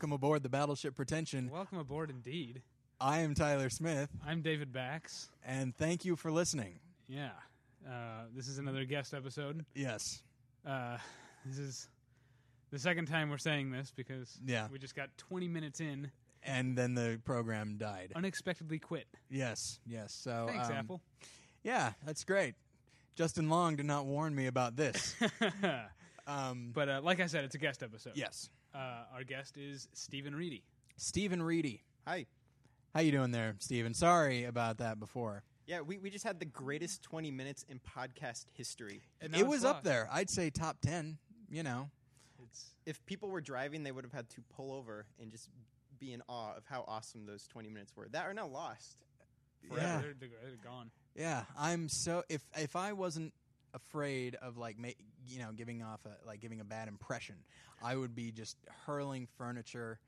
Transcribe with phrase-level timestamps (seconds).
[0.00, 1.50] Welcome aboard the Battleship Pretension.
[1.50, 2.62] Welcome aboard, indeed.
[2.98, 5.28] I am Tyler Smith, I'm David Bax.
[5.44, 6.80] and thank you for listening.
[7.06, 7.32] Yeah,
[7.86, 9.62] uh, this is another guest episode.
[9.74, 10.22] Yes.
[10.66, 10.96] Uh,
[11.44, 11.88] this is
[12.70, 14.68] the second time we're saying this because Yeah.
[14.72, 16.10] we just got 20 minutes in,
[16.42, 18.12] And then the program died.
[18.16, 19.06] unexpectedly quit.
[19.28, 20.14] Yes, yes.
[20.14, 21.00] So Thanks, um, Apple.
[21.62, 22.54] Yeah, that's great.
[23.16, 25.14] Justin Long did not warn me about this.
[26.26, 28.14] um, But uh, like I said, it's a guest episode.
[28.16, 28.48] yes.
[28.74, 30.62] Uh, our guest is Stephen Reedy.
[30.96, 31.82] Stephen Reedy.
[32.06, 32.26] Hi.
[32.94, 33.94] How you doing there, Stephen?
[33.94, 35.42] Sorry about that before.
[35.66, 39.02] Yeah, we, we just had the greatest 20 minutes in podcast history.
[39.20, 40.08] And It it's was up there.
[40.10, 41.18] I'd say top 10,
[41.48, 41.90] you know.
[42.42, 45.48] It's If people were driving, they would have had to pull over and just
[46.00, 48.08] be in awe of how awesome those 20 minutes were.
[48.10, 48.96] That are now lost.
[49.62, 50.00] Yeah.
[50.00, 50.90] they're, they're, they're gone.
[51.14, 53.34] Yeah, I'm so if if I wasn't
[53.74, 54.88] afraid of like ma-
[55.28, 57.36] you know giving off a like giving a bad impression,
[57.82, 59.98] I would be just hurling furniture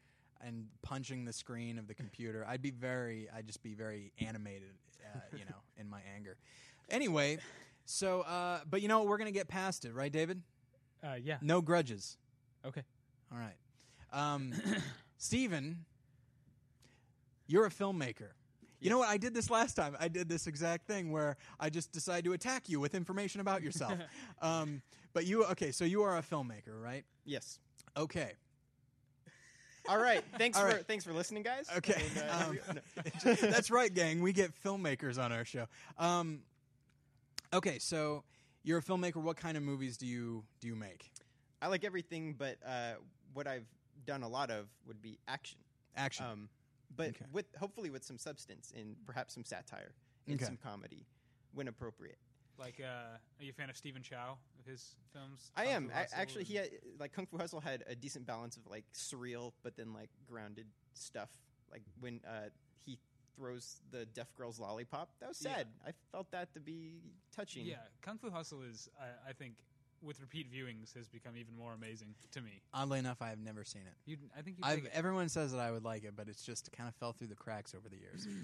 [0.44, 2.44] and punching the screen of the computer.
[2.48, 4.74] I'd be very I'd just be very animated,
[5.14, 6.36] uh, you know, in my anger.
[6.90, 7.38] Anyway,
[7.84, 10.42] so uh, but you know we're gonna get past it, right, David?
[11.02, 11.38] Uh, yeah.
[11.40, 12.16] No grudges.
[12.64, 12.82] Okay.
[13.32, 13.56] All right,
[14.12, 14.52] um,
[15.18, 15.84] Stephen,
[17.46, 18.32] you're a filmmaker.
[18.82, 19.08] You know what?
[19.08, 19.96] I did this last time.
[20.00, 23.62] I did this exact thing where I just decided to attack you with information about
[23.62, 23.94] yourself.
[24.42, 27.04] um, but you, okay, so you are a filmmaker, right?
[27.24, 27.60] Yes.
[27.96, 28.32] Okay.
[29.88, 30.24] All right.
[30.36, 30.86] Thanks All for right.
[30.86, 31.66] thanks for listening, guys.
[31.76, 32.02] Okay.
[32.16, 32.58] And, uh, Um,
[33.24, 33.34] no.
[33.34, 34.20] That's right, gang.
[34.20, 35.66] We get filmmakers on our show.
[35.98, 36.40] Um,
[37.52, 38.24] okay, so
[38.64, 39.16] you're a filmmaker.
[39.16, 41.10] What kind of movies do you do you make?
[41.60, 42.94] I like everything, but uh,
[43.34, 43.66] what I've
[44.06, 45.58] done a lot of would be action.
[45.96, 46.26] Action.
[46.26, 46.48] Um,
[46.96, 47.26] but Okay.
[47.32, 49.94] with hopefully with some substance and perhaps some satire
[50.26, 50.44] and Okay.
[50.44, 51.06] some comedy
[51.52, 52.18] when appropriate.
[52.58, 55.50] Like, uh, are you a fan of Stephen Chow of his films?
[55.56, 56.44] I Kung am I, actually.
[56.44, 59.92] He had, like Kung Fu Hustle had a decent balance of like surreal, but then
[59.94, 61.30] like grounded stuff.
[61.70, 62.50] Like when uh,
[62.84, 62.98] he
[63.34, 65.56] throws the deaf girl's lollipop, that was Yeah.
[65.56, 65.68] sad.
[65.86, 67.00] I felt that to be
[67.34, 67.64] touching.
[67.66, 69.54] Yeah, Kung Fu Hustle is, I, I think,
[70.02, 72.62] with repeat viewings, has become even more amazing to me.
[72.74, 73.94] Oddly enough, I have never seen it.
[74.10, 74.56] You, I think.
[74.62, 77.28] I've, everyone says that I would like it, but it's just kind of fell through
[77.28, 78.26] the cracks over the years.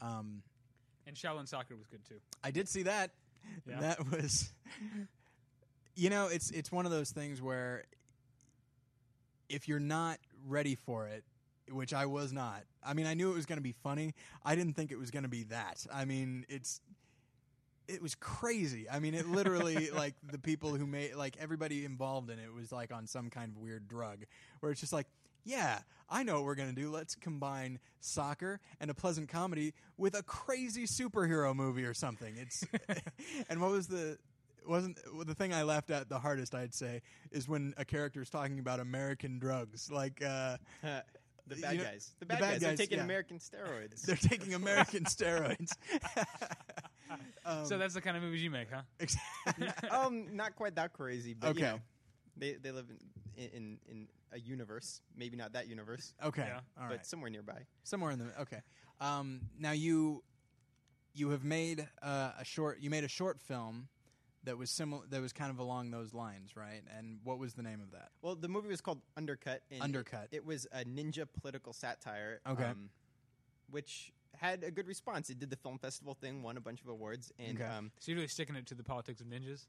[0.00, 0.42] Um,
[1.08, 2.20] and Shaolin Soccer was good too.
[2.44, 3.10] I did see that.
[3.66, 3.80] Yeah.
[3.80, 4.52] That was,
[5.96, 7.82] you know, it's it's one of those things where
[9.48, 11.24] if you're not ready for it,
[11.70, 12.62] which I was not.
[12.82, 14.14] I mean, I knew it was going to be funny.
[14.44, 15.84] I didn't think it was going to be that.
[15.92, 16.80] I mean, it's
[17.88, 18.88] it was crazy.
[18.90, 22.70] I mean, it literally like the people who made like everybody involved in it was
[22.70, 24.24] like on some kind of weird drug
[24.60, 25.06] where it's just like
[25.44, 25.78] yeah,
[26.10, 26.90] I know what we're going to do.
[26.90, 32.34] Let's combine soccer and a pleasant comedy with a crazy superhero movie or something.
[32.36, 32.64] It's
[33.48, 34.18] and what was the
[34.66, 37.00] wasn't well, the thing I laughed at the hardest I'd say
[37.30, 40.58] is when a character is talking about American drugs like uh
[41.48, 42.12] the bad You know, guys.
[42.18, 42.60] the The bad, bad guys.
[42.60, 43.04] They're taking yeah.
[43.04, 44.02] American steroids.
[44.02, 45.72] they're taking American steroids.
[47.44, 48.82] Um, so that's the kind of movies you make, huh?
[49.90, 51.60] um, not quite that crazy, but Okay.
[51.60, 51.80] you know,
[52.36, 52.86] they they live
[53.36, 55.00] in in in a universe.
[55.16, 56.44] Maybe not that universe, okay.
[56.46, 56.60] Yeah.
[56.76, 57.06] All but right.
[57.06, 57.62] somewhere nearby.
[57.84, 58.60] Somewhere in the okay.
[59.00, 60.22] Um, now you
[61.14, 62.78] you have made uh, a short.
[62.80, 63.88] You made a short film
[64.44, 65.02] that was similar.
[65.10, 66.82] That was kind of along those lines, right?
[66.96, 68.10] And what was the name of that?
[68.22, 69.62] Well, the movie was called Undercut.
[69.70, 70.28] And Undercut.
[70.30, 72.40] It, it was a ninja political satire.
[72.48, 72.64] Okay.
[72.64, 72.90] Um,
[73.70, 75.30] which had a good response.
[75.30, 77.68] It did the film festival thing, won a bunch of awards, and Okay.
[77.70, 79.66] um, So you're really sticking it to the politics of ninjas.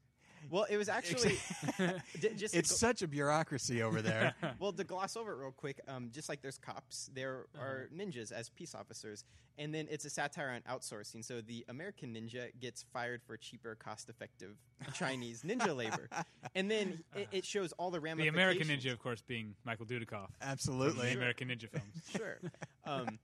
[0.50, 1.36] well, it was actually
[2.36, 4.34] just It's such a bureaucracy over there.
[4.58, 5.80] well to gloss over it real quick.
[5.86, 9.24] Um, just like there's cops, there are ninjas as peace officers,
[9.58, 11.22] and then it's a satire on outsourcing.
[11.24, 14.56] So the American ninja gets fired for cheaper, cost-effective
[14.94, 16.08] Chinese ninja labor,
[16.54, 18.34] and then it, it shows all the ramifications.
[18.34, 18.40] The.
[18.42, 20.28] American Ninja, of course, being Michael Dudikoff.
[20.40, 21.12] absolutely The Absolutely.
[21.12, 22.02] American Ninja films.
[22.16, 22.38] sure.
[22.86, 23.18] Um,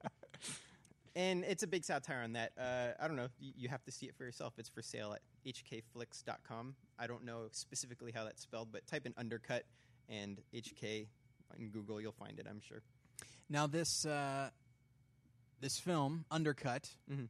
[1.16, 2.52] and it's a big satire on that.
[2.60, 3.26] Uh, I don't know.
[3.40, 4.52] You, you have to see it for yourself.
[4.58, 6.76] It's for sale at hkflix.com.
[6.98, 9.64] I don't know specifically how that's spelled, but type in undercut
[10.08, 11.08] and HK
[11.58, 12.00] in Google.
[12.00, 12.82] You'll find it, I'm sure.
[13.48, 14.50] Now this uh,
[15.60, 17.28] this film, Undercut, Mhm.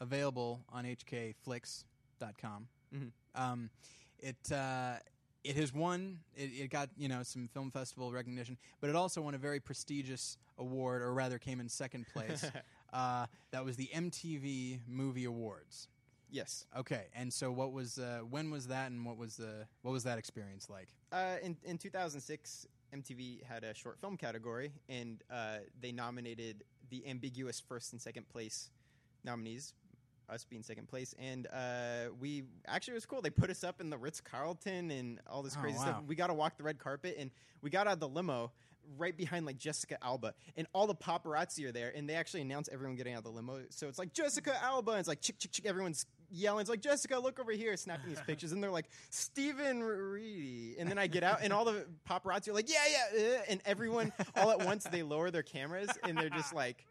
[0.00, 2.68] available on hkflix.com.
[2.94, 3.10] Mhm.
[3.34, 3.70] Um,
[4.18, 4.96] it uh,
[5.42, 6.20] it has won.
[6.34, 9.60] It, it got you know some film festival recognition, but it also won a very
[9.60, 12.44] prestigious award, or rather, came in second place.
[12.94, 15.88] uh, that was the MTV Movie Awards.
[16.30, 16.66] Yes.
[16.76, 20.04] Okay, and so what was uh, when was that, and what was the what was
[20.04, 20.88] that experience like?
[21.12, 27.06] Uh, in, in 2006, MTV had a short film category, and uh, they nominated the
[27.06, 28.70] ambiguous first and second place
[29.22, 29.74] nominees,
[30.28, 31.14] us being second place.
[31.18, 33.22] And uh, we actually it was cool.
[33.22, 35.82] They put us up in the Ritz Carlton and all this Oh, crazy wow.
[35.84, 36.02] stuff.
[36.06, 37.30] We got to walk the red carpet, and
[37.62, 38.50] we got out of the limo.
[38.98, 42.68] Right behind like Jessica Alba, and all the paparazzi are there, and they actually announce
[42.72, 43.60] everyone getting out of the limo.
[43.70, 45.66] So it's like Jessica Alba, and it's like chick chick chick.
[45.66, 46.60] Everyone's yelling.
[46.60, 50.88] It's like Jessica, look over here, snapping these pictures, and they're like Stephen Reedy, and
[50.88, 52.84] then I get out, and all the paparazzi are like, yeah,
[53.16, 56.84] yeah, uh, and everyone all at once they lower their cameras, and they're just like.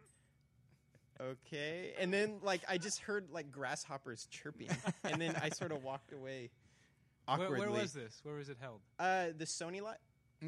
[1.22, 4.70] Okay, and then like I just heard like grasshoppers chirping,
[5.04, 6.50] and then I sort of walked away
[7.26, 7.60] Where, awkwardly.
[7.60, 8.20] where was this?
[8.24, 8.82] Where was it held?
[9.00, 10.00] Uh, the Sony lot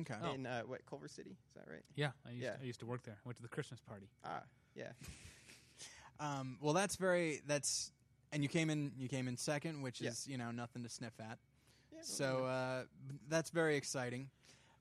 [0.02, 0.16] Okay.
[0.24, 0.34] Oh.
[0.34, 1.32] in uh, what Culver City?
[1.32, 1.84] Is that right?
[1.96, 2.56] Yeah, I used, Yeah.
[2.62, 3.16] I used to work there.
[3.16, 4.08] I went to the Christmas party.
[4.24, 4.44] Ah,
[4.76, 4.92] yeah.
[6.20, 7.92] Um, well, that's very that's
[8.32, 10.12] and you came in you came in second, which Yeah.
[10.12, 11.38] is you know nothing to sniff at.
[11.94, 12.84] yeah So uh,
[13.28, 14.30] that's very exciting.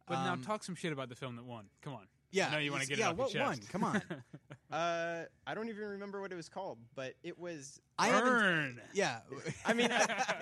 [0.07, 1.67] But Um, now talk some shit about the film that won.
[1.83, 2.07] Come on.
[2.35, 3.09] Yeah, I know you wanna it's- get it yeah.
[3.11, 3.73] off your what chest.
[3.75, 3.83] one?
[3.83, 4.03] Come on.
[4.77, 7.81] uh, I don't even remember what it was called, but it was.
[7.99, 8.31] I haven't.
[8.33, 8.81] Burn.
[8.93, 9.21] Yeah.
[9.65, 9.89] I mean,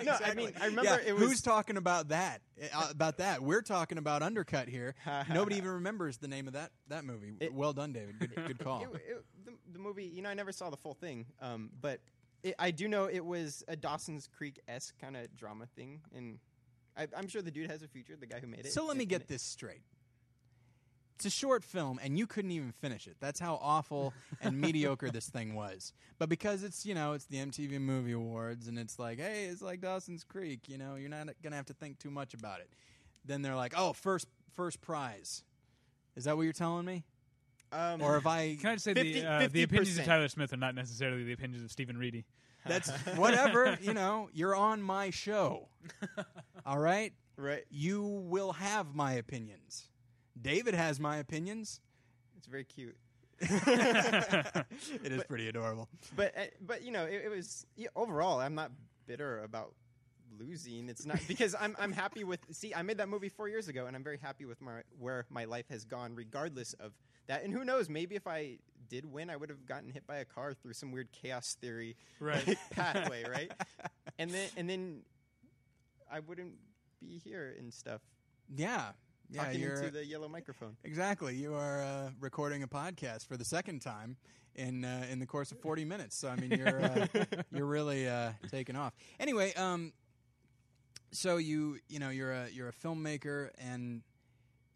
[0.03, 1.23] no, I mean, I remember Yeah, it was.
[1.23, 2.41] Who's talking about that?
[2.73, 3.43] Uh, about that?
[3.43, 4.95] We're talking about Undercut here.
[5.31, 7.33] Nobody even remembers the name of that that movie.
[7.39, 8.19] It- well done, David.
[8.19, 8.81] Good, good call.
[8.81, 11.99] It, it, the, the movie, you know, I never saw the full thing, um, but
[12.41, 16.39] it, I do know it was a Dawson's Creek esque kind of drama thing, and
[16.97, 18.15] I, I'm sure the dude has a future.
[18.19, 18.71] The guy who made it.
[18.73, 19.81] So let me And- get this straight.
[21.15, 23.17] It's a short film, and you couldn't even finish it.
[23.19, 25.93] That's how awful and mediocre this thing was.
[26.19, 29.61] But because it's you know it's the MTV Movie Awards, and it's like, hey, it's
[29.61, 30.67] like Dawson's Creek.
[30.67, 32.69] You know, you're not gonna have to think too much about it.
[33.25, 35.43] Then they're like, oh, first first prize.
[36.15, 37.03] Is that what you're telling me?
[37.71, 40.27] Um, Or if I Can I just say 50 the uh, the opinions of Tyler
[40.27, 42.25] Smith are not necessarily the opinions of Stephen Reedy.
[42.65, 45.67] that's whatever you know, you're on my show.
[46.65, 49.89] All right, right, you will have my opinions.
[50.41, 51.79] David has my opinions.
[52.37, 52.95] it's very cute.
[53.41, 54.65] it
[55.03, 55.89] is But- pretty adorable.
[56.15, 58.71] but uh, but you know it, it was yeah, overall i'm not
[59.05, 59.73] bitter about
[60.39, 63.67] losing it's not because i'm i'm happy with see i made that movie 4 years
[63.67, 66.93] ago and i'm very happy with my where my life has gone regardless of
[67.27, 68.57] that and who knows maybe if i
[68.87, 71.95] did win i would have gotten hit by a car through some weird chaos theory
[72.19, 72.47] Right.
[72.47, 73.51] like, pathway right
[74.17, 75.01] and then and then
[76.11, 76.53] i wouldn't
[77.01, 78.01] be here and stuff
[78.55, 78.91] Yeah,
[79.29, 79.43] yeah.
[79.43, 81.35] talking You're into the yellow microphone exactly.
[81.35, 84.17] You are uh, recording a podcast for the second time
[84.55, 86.15] in uh, in the course of forty minutes.
[86.15, 87.07] So I mean, you're uh,
[87.51, 88.93] you're really uh, taking off.
[89.19, 89.93] Anyway, um,
[91.11, 94.01] so you you know you're a you're a filmmaker, and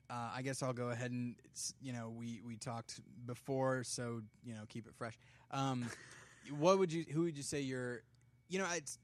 [0.10, 1.36] uh, I guess I'll go ahead and
[1.82, 5.18] you know we we talked before, so you know keep it fresh.
[5.52, 5.86] Um,
[6.58, 8.02] what would you who would you say you're
[8.50, 8.98] you know it's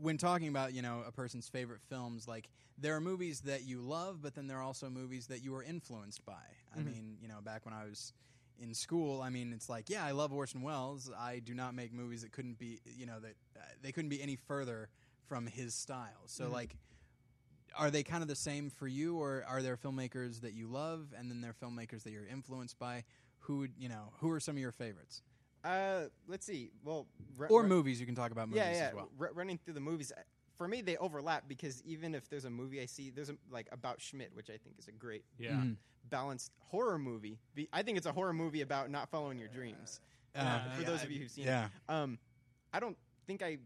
[0.00, 2.48] when talking about you know a person's favorite films like
[2.78, 5.62] there are movies that you love but then there are also movies that you were
[5.62, 6.42] influenced by.
[6.74, 6.84] I Mhm.
[6.86, 8.12] mean you know back when i was
[8.58, 11.10] in school i mean it's like yeah i love orson welles.
[11.18, 14.22] I do not make movies that couldn't be you know that uh, they couldn't be
[14.22, 14.88] any further
[15.28, 16.26] from his style.
[16.26, 16.52] So Mhm.
[16.52, 16.76] like
[17.78, 21.14] are they kind of the same for you or are there filmmakers that you love
[21.16, 23.04] and then there are filmmakers that you're influenced by?
[23.44, 25.22] Who you know who are some of your favorites
[25.64, 27.06] uh let's see well
[27.36, 28.88] ru- or ru- movies you can talk about movies yeah, yeah.
[28.88, 30.20] as well ru- running through the movies, uh,
[30.56, 33.66] for me they overlap because even if there's a movie I see, there's a like
[33.72, 35.52] about Schmidt, which I think is a great Yeah.
[35.52, 35.76] Mhm.
[36.10, 37.38] balanced horror movie.
[37.54, 40.00] Be- I think it's a horror movie about not following your dreams.
[40.34, 41.70] Uh, for those of you who've seen it.
[41.88, 42.18] Um,
[42.72, 42.96] I don't
[43.26, 43.58] think I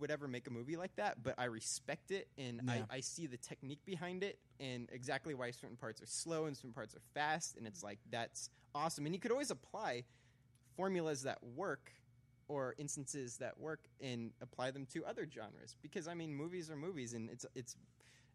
[0.00, 2.84] would ever make a movie like that, but I respect it and Yeah.
[2.90, 6.56] I, I see the technique behind it and exactly why certain parts are slow and
[6.56, 9.06] certain parts are fast, and it's like that's awesome.
[9.06, 10.04] And you could always apply
[10.82, 11.90] formulas that work
[12.46, 16.76] or instances that work and apply them to other genres because I mean movies are
[16.76, 17.74] movies and it's it's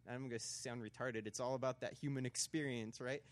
[0.07, 1.25] I'm gonna sound retarded.
[1.25, 3.23] It's all about that human experience, right?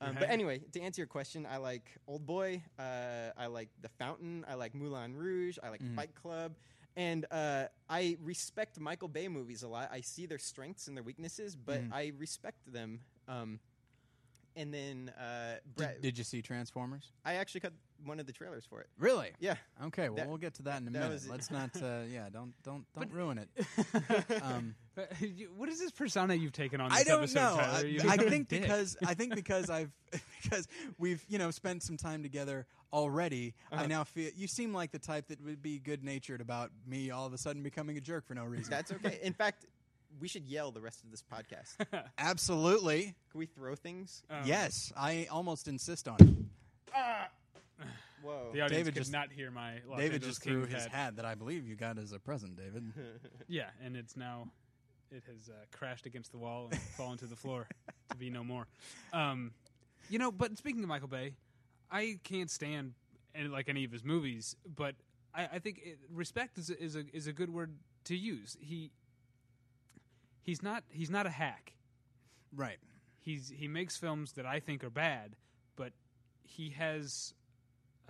[0.00, 2.62] Um, But anyway, to answer your question, I like Old Boy.
[2.78, 4.44] Uh, I like The Fountain.
[4.48, 5.58] I like Moulin Rouge.
[5.62, 5.96] I like Mhm.
[5.96, 6.54] Fight Club.
[6.96, 9.90] And uh, I respect Michael Bay movies a lot.
[9.92, 11.92] I see their strengths and their weaknesses, but Mhm.
[11.92, 13.00] I respect them.
[13.26, 13.58] Um,
[14.56, 17.72] and then uh, did, Brett, did you see transformers I actually cut
[18.04, 18.88] one of the trailers for it.
[18.98, 19.56] really Yeah.
[19.84, 21.12] Okay, well, That- we'll get to that in a that minute.
[21.12, 21.28] was.
[21.28, 23.48] Let's not, uh, yeah, don't, don't, don't But- ruin it.
[24.42, 26.90] Um, But you- what is this persona you've taken on?
[26.90, 27.56] This I don't episode, know.
[27.56, 27.78] Tyler?
[27.78, 28.62] I, You've I become a think dick.
[28.62, 29.90] because I think because I've
[30.42, 30.66] because
[30.98, 33.54] we've you know spent some time together already.
[33.70, 33.86] I Uh-huh.
[33.86, 37.26] now feel you seem like the type that would be good natured about me all
[37.26, 38.70] of a sudden becoming a jerk for no reason.
[38.70, 39.18] That's okay.
[39.22, 39.64] In fact,
[40.18, 41.76] we should yell the rest of this podcast.
[41.78, 41.90] Absolutely.
[41.92, 44.22] Can Absolutely, we throw things?
[44.28, 44.92] Um, yes.
[44.96, 47.30] I almost insist on it.
[48.22, 48.50] Whoa.
[48.52, 50.82] The audience David could just- not hear my Los David Angeles just threw Kings his
[50.84, 50.92] hat.
[50.92, 52.92] hat that I believe you got as a present, David.
[53.48, 54.48] Yeah, and it's now
[55.10, 57.66] it has uh, crashed against the wall and fallen to the floor
[58.10, 58.66] to be no more.
[59.12, 59.52] Um,
[60.08, 61.34] you know, but speaking of Michael Bay,
[61.90, 62.94] I can't stand
[63.34, 64.94] any, like any of his movies, but
[65.34, 67.74] I, I think it, respect is a, is a is a good word
[68.04, 68.56] to use.
[68.60, 68.90] He
[70.42, 71.72] he's not he's not a hack.
[72.54, 72.78] right.
[73.18, 75.36] He's he makes films that I think are bad,
[75.76, 75.92] but
[76.42, 77.34] he has.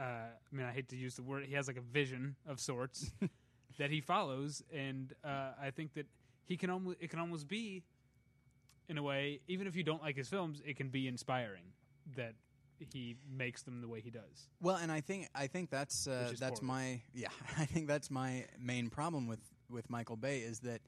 [0.00, 1.44] Uh, I mean, I hate to use the word.
[1.44, 3.10] He has like a vision of sorts
[3.78, 6.06] that he follows, and uh, I think that
[6.46, 6.96] he can almost.
[7.00, 7.82] It can almost be,
[8.88, 11.64] in a way, even if you don't like his films, it can be inspiring
[12.16, 12.34] that
[12.78, 14.48] he makes them the way he does.
[14.62, 16.74] Well, and I think I think that's uh, that's poorly.
[16.74, 17.28] my yeah.
[17.58, 20.80] I think that's my main problem with with Michael Bay is that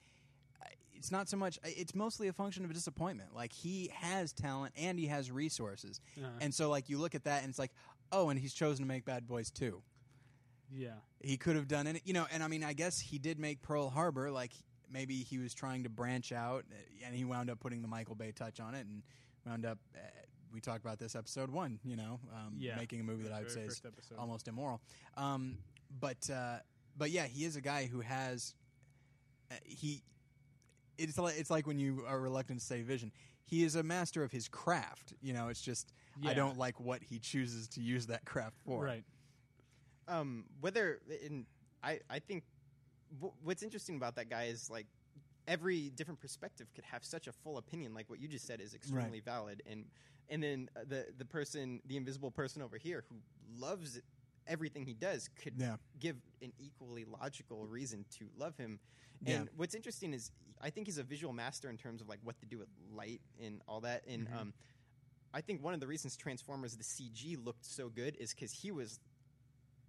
[0.63, 1.59] uh, it's not so much.
[1.65, 3.35] It's mostly a function of disappointment.
[3.35, 7.25] Like he has talent and he has resources, Uh, and so like you look at
[7.25, 7.73] that and it's like,
[8.13, 9.83] oh, and he's chosen to make Bad Boys too.
[10.71, 10.91] yeah,
[11.21, 12.27] He could have done it, you know.
[12.33, 14.31] And I mean, I guess he did make Pearl Harbor.
[14.31, 14.53] Like
[14.91, 18.15] maybe he was trying to branch out, uh, and he wound up putting the Michael
[18.15, 19.03] Bay touch on it, and
[19.47, 19.79] wound up.
[19.97, 19.99] Uh,
[20.53, 22.77] we talked about this episode one, you know, um, Yeah.
[22.77, 24.19] making a movie that I would say is episode.
[24.19, 24.83] almost immoral.
[25.17, 25.57] Um,
[25.99, 26.59] but uh,
[26.97, 28.55] but yeah, he is a guy who has
[29.51, 30.03] uh, he.
[30.99, 33.13] It's like it's like when you are reluctant to say vision.
[33.45, 35.15] He is a master of his craft.
[35.21, 35.93] You know, it's just
[36.25, 38.83] I don't like what he chooses to use that craft for.
[38.85, 39.05] right.
[40.09, 41.47] um, whether in
[41.83, 42.45] I I think
[43.15, 44.87] w- what's interesting about that guy is like
[45.49, 47.95] every different perspective could have such a full opinion.
[47.95, 49.85] Like what you just said is extremely valid, and
[50.29, 53.17] and then uh, the the person, the invisible person over here who
[53.59, 54.01] loves
[54.49, 55.77] everything he does, could Yeah.
[56.01, 58.81] give an equally logical reason to love him.
[59.25, 59.37] Yeah.
[59.37, 62.39] And what's interesting is I think he's a visual master in terms of like what
[62.41, 64.03] to do with light and all that.
[64.07, 64.39] And Mm-hmm.
[64.39, 64.53] um,
[65.35, 68.71] I think one of the reasons Transformers the CG looked so good is because he
[68.71, 69.01] was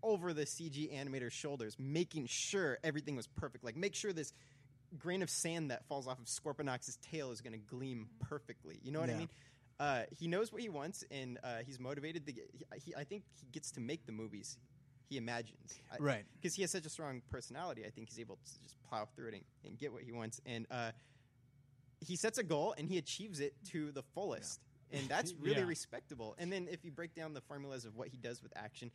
[0.01, 3.63] over the CG animator's shoulders, making sure everything was perfect.
[3.63, 4.33] Like make sure this
[4.97, 8.79] grain of sand that falls off of Scorponok's tail is going to gleam perfectly.
[8.83, 9.29] You know what I mean?
[9.79, 12.25] Uh, he knows what he wants, and uh, he's motivated.
[12.27, 14.57] To get, he, he, I think he gets to make the movies
[15.09, 15.73] he imagines.
[15.91, 16.23] I- Right.
[16.39, 17.83] because he has such a strong personality.
[17.85, 20.39] I think he's able to just plow through it and, and get what he wants.
[20.45, 20.91] And uh,
[22.05, 24.59] he sets a goal and he achieves it to the fullest,
[24.93, 25.67] and that's really Yeah.
[25.67, 26.35] respectable.
[26.37, 28.91] And then if you break down the formulas of what he does with action,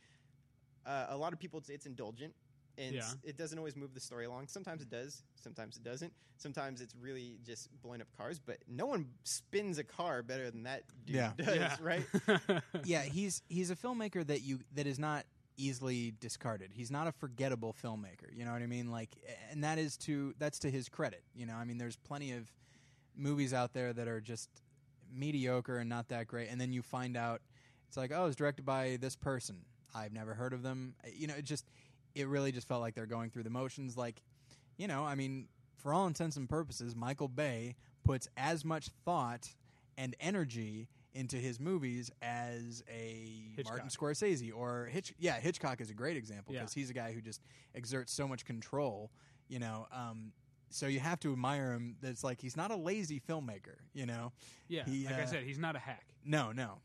[0.85, 2.33] uh, a lot of people say it's indulgent.
[2.77, 3.11] And Yeah.
[3.23, 4.47] it doesn't always move the story along.
[4.47, 5.21] Sometimes it does.
[5.35, 6.13] Sometimes it doesn't.
[6.37, 8.39] Sometimes it's really just blowing up cars.
[8.39, 11.33] But no one spins a car better than that dude Yeah.
[11.35, 11.75] does, yeah.
[11.81, 12.05] right?
[12.85, 15.25] yeah, he's he's a filmmaker that you that is not
[15.57, 16.71] easily discarded.
[16.73, 18.33] He's not a forgettable filmmaker.
[18.33, 18.89] You know what I mean?
[18.91, 19.09] Like,
[19.51, 21.23] and that is to that's to his credit.
[21.35, 22.49] You know, I mean, there's plenty of
[23.13, 24.49] movies out there that are just
[25.13, 27.41] mediocre and not that great, and then you find out
[27.87, 29.57] it's like, oh, it's directed by this person.
[29.95, 30.93] I've never heard of them.
[31.13, 31.65] You know, it just
[32.15, 33.97] it really just felt like they're going through the motions.
[33.97, 34.21] Like,
[34.77, 35.47] you know, I mean,
[35.77, 39.47] for all intents and purposes, Michael Bay puts as much thought
[39.97, 45.13] and energy into his movies as a Martin Scorsese or Hitch.
[45.17, 46.59] Yeah, Hitchcock is a great example Yeah.
[46.61, 47.41] because he's a guy who just
[47.75, 49.11] exerts so much control.
[49.47, 50.31] You know, um,
[50.69, 51.95] so you have to admire him.
[52.01, 53.75] That's like he's not a lazy filmmaker.
[53.93, 54.31] You know,
[54.67, 56.05] yeah, He, like I uh, said, he's not a hack.
[56.25, 56.79] no, no.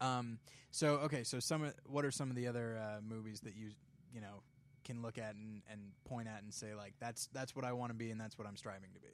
[0.00, 0.38] Um.
[0.70, 1.24] So okay.
[1.24, 1.64] So some.
[1.64, 3.70] of- What are some of the other uh, movies that you
[4.12, 4.42] you know
[4.84, 7.90] can look at and, and point at and say like that's that's what I want
[7.90, 9.08] to be and that's what I'm striving to be.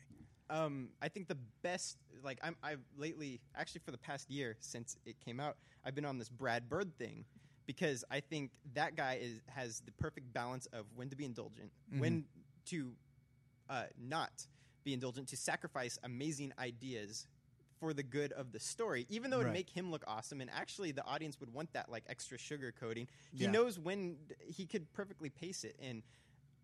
[0.51, 4.97] Um, I think the best, like I'm, I've lately, actually for the past year since
[5.05, 7.27] it came out, I've been on this Brad Bird thing
[7.67, 11.71] because I think that guy is has the perfect balance of when to be indulgent,
[11.99, 12.25] when
[12.67, 12.93] to
[13.69, 14.47] uh, not
[14.85, 17.27] be indulgent, to sacrifice amazing ideas
[17.81, 19.53] for the good of the story, even though it would Right.
[19.53, 23.07] make him look awesome, and actually the audience would want that like extra sugar coating.
[23.33, 23.51] He Yeah.
[23.53, 26.03] knows when he could perfectly pace it, and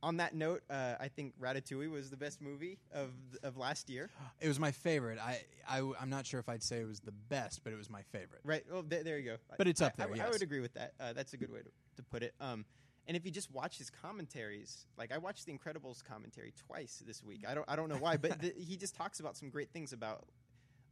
[0.02, 3.11] on that note, uh, I think Ratatouille was the best movie of
[3.42, 4.11] of last year.
[4.40, 5.18] It was my favorite.
[5.18, 7.88] I, I am not sure if I'd say it was the best, but it was
[7.88, 8.40] my favorite.
[8.44, 8.64] Right.
[8.70, 9.37] Well, there, there you go.
[9.56, 10.32] But it's I- up I, there, I yes.
[10.32, 10.92] would agree with that.
[11.00, 12.34] Uh, that's a good way to, to put it.
[12.40, 12.64] Um,
[13.06, 17.23] and if you just watch his commentaries, like I watched The Incredibles commentary twice this
[17.23, 17.44] week.
[17.49, 19.92] I don't I don't know why, but the, he just talks about some great things
[19.92, 20.25] about.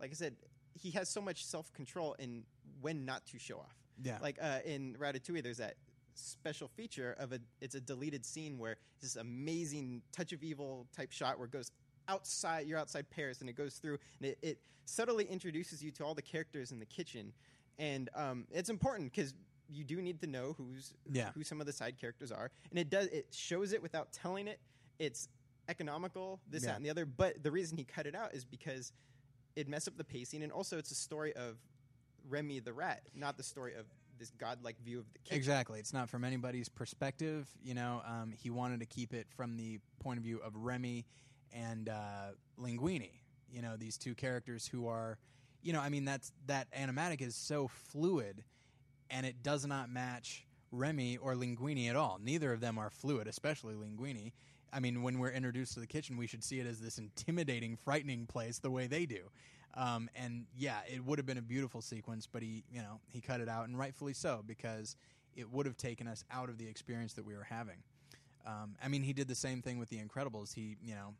[0.00, 0.34] Like I said,
[0.74, 2.44] he has so much self control in
[2.80, 3.76] when not to show off.
[4.02, 4.18] Yeah.
[4.20, 5.76] Like uh, in Ratatouille, there's that
[6.14, 10.86] special feature of a it's a deleted scene where it's this amazing touch of evil
[10.94, 11.70] type shot where it goes
[12.08, 16.04] outside you're outside Paris and it goes through and it, it subtly introduces you to
[16.04, 17.32] all the characters in the kitchen
[17.78, 19.32] and um, it's important because
[19.72, 21.30] you do need to know who's Yeah.
[21.32, 24.46] who some of the side characters are and it does it shows it without telling
[24.48, 24.60] it
[24.98, 25.28] it's
[25.68, 26.70] economical this Yeah.
[26.70, 28.92] that and the other but the reason he cut it out is because
[29.56, 31.56] it messed up the pacing and also it's a story of
[32.28, 33.86] Remy the rat not the story of
[34.18, 35.80] this godlike view of the kitchen Exactly.
[35.80, 37.48] It's not from anybody's perspective.
[37.60, 41.06] You know, um, he wanted to keep it from the point of view of Remy
[41.52, 43.10] and uh, Linguini.
[43.50, 45.18] You know, these two characters who are,
[45.60, 48.44] you know, I mean, that's that animatic is so fluid,
[49.12, 52.18] and it does not match Remy or Linguini at all.
[52.20, 54.32] Neither of them are fluid, especially Linguini.
[54.72, 57.76] I mean, when we're introduced to the kitchen, we should see it as this intimidating,
[57.76, 59.30] frightening place the way they do.
[59.74, 63.20] Um, and yeah, it would have been a beautiful sequence, but he, you know, he
[63.20, 64.96] cut it out, and rightfully so because
[65.36, 67.82] it would have taken us out of the experience that we were having.
[68.46, 70.54] Um, I mean, he did the same thing with The Incredibles.
[70.54, 71.14] He, you know,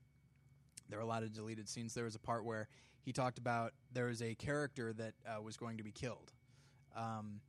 [0.89, 1.95] there were a lot of deleted scenes.
[1.95, 2.69] There was a part where
[3.05, 6.33] he talked about there was a character that uh, was going to be killed,
[6.97, 7.41] um,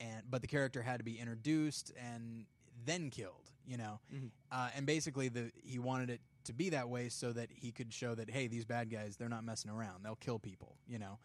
[0.00, 2.46] and but the character had to be introduced and
[2.84, 3.50] then killed.
[3.66, 4.30] You know, Mhm.
[4.50, 7.92] uh, and basically the he wanted it to be that way so that he could
[7.92, 10.04] show that hey, these bad guys they're not messing around.
[10.04, 10.76] They'll kill people.
[10.86, 11.18] You know.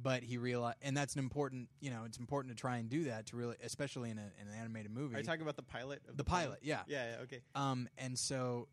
[0.00, 3.04] But he realized, and that's an important, you know, it's important to try and do
[3.04, 5.16] that to really, especially in, a, in an animated movie.
[5.16, 6.00] Are you talking about the pilot?
[6.08, 6.82] Of the pilot, yeah.
[6.86, 7.16] Yeah.
[7.16, 7.40] yeah okay.
[7.56, 8.68] Um, and so,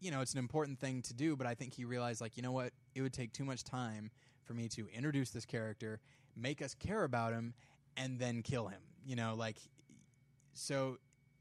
[0.00, 2.42] you know, it's an important thing to do, but I think he realized, like, you
[2.42, 2.72] know what?
[2.94, 4.10] It would take too much time
[4.42, 6.00] for me to introduce this character,
[6.36, 7.54] make us care about him,
[7.96, 8.80] and then kill him.
[9.04, 9.56] You know, like,
[10.52, 10.98] so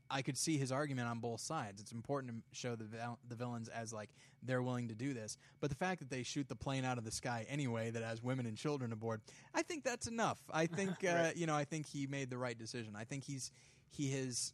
[0.09, 1.81] I could see his argument on both sides.
[1.81, 4.09] It's important to show the vil- the villains as like
[4.41, 7.03] they're willing to do this, but the fact that they shoot the plane out of
[7.03, 9.21] the sky anyway that has women and children aboard,
[9.53, 10.39] I think that's enough.
[10.51, 12.95] I think uh, you know, I think he made the right decision.
[12.95, 13.51] I think he's
[13.91, 14.53] he has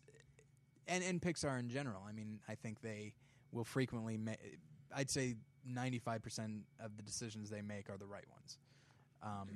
[0.88, 2.02] and and Pixar in general.
[2.08, 3.14] I mean, I think they
[3.52, 4.18] will frequently.
[4.18, 4.32] Ma-
[4.96, 5.36] I'd say
[5.66, 8.58] ninety five percent of the decisions they make are the right ones.
[9.24, 9.50] Um,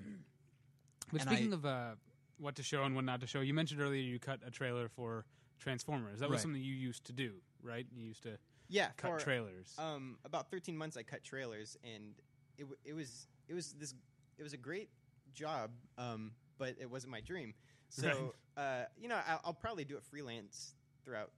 [1.12, 1.92] But speaking I- of uh,
[2.40, 4.88] what to show and what not to show, you mentioned earlier you cut a trailer
[4.88, 5.26] for
[5.60, 6.20] Transformers.
[6.20, 6.42] That was Right.
[6.44, 7.86] something you used to do, right?
[7.92, 8.92] You used to Yeah.
[8.94, 9.74] cut for, trailers.
[9.78, 12.16] Um, about 13 months, I cut trailers, and
[12.58, 13.94] it w- it was it was this
[14.38, 14.90] it was a great
[15.34, 17.54] job, um, but it wasn't my dream.
[17.90, 21.32] So uh, you know, I'll, I'll probably do it freelance throughout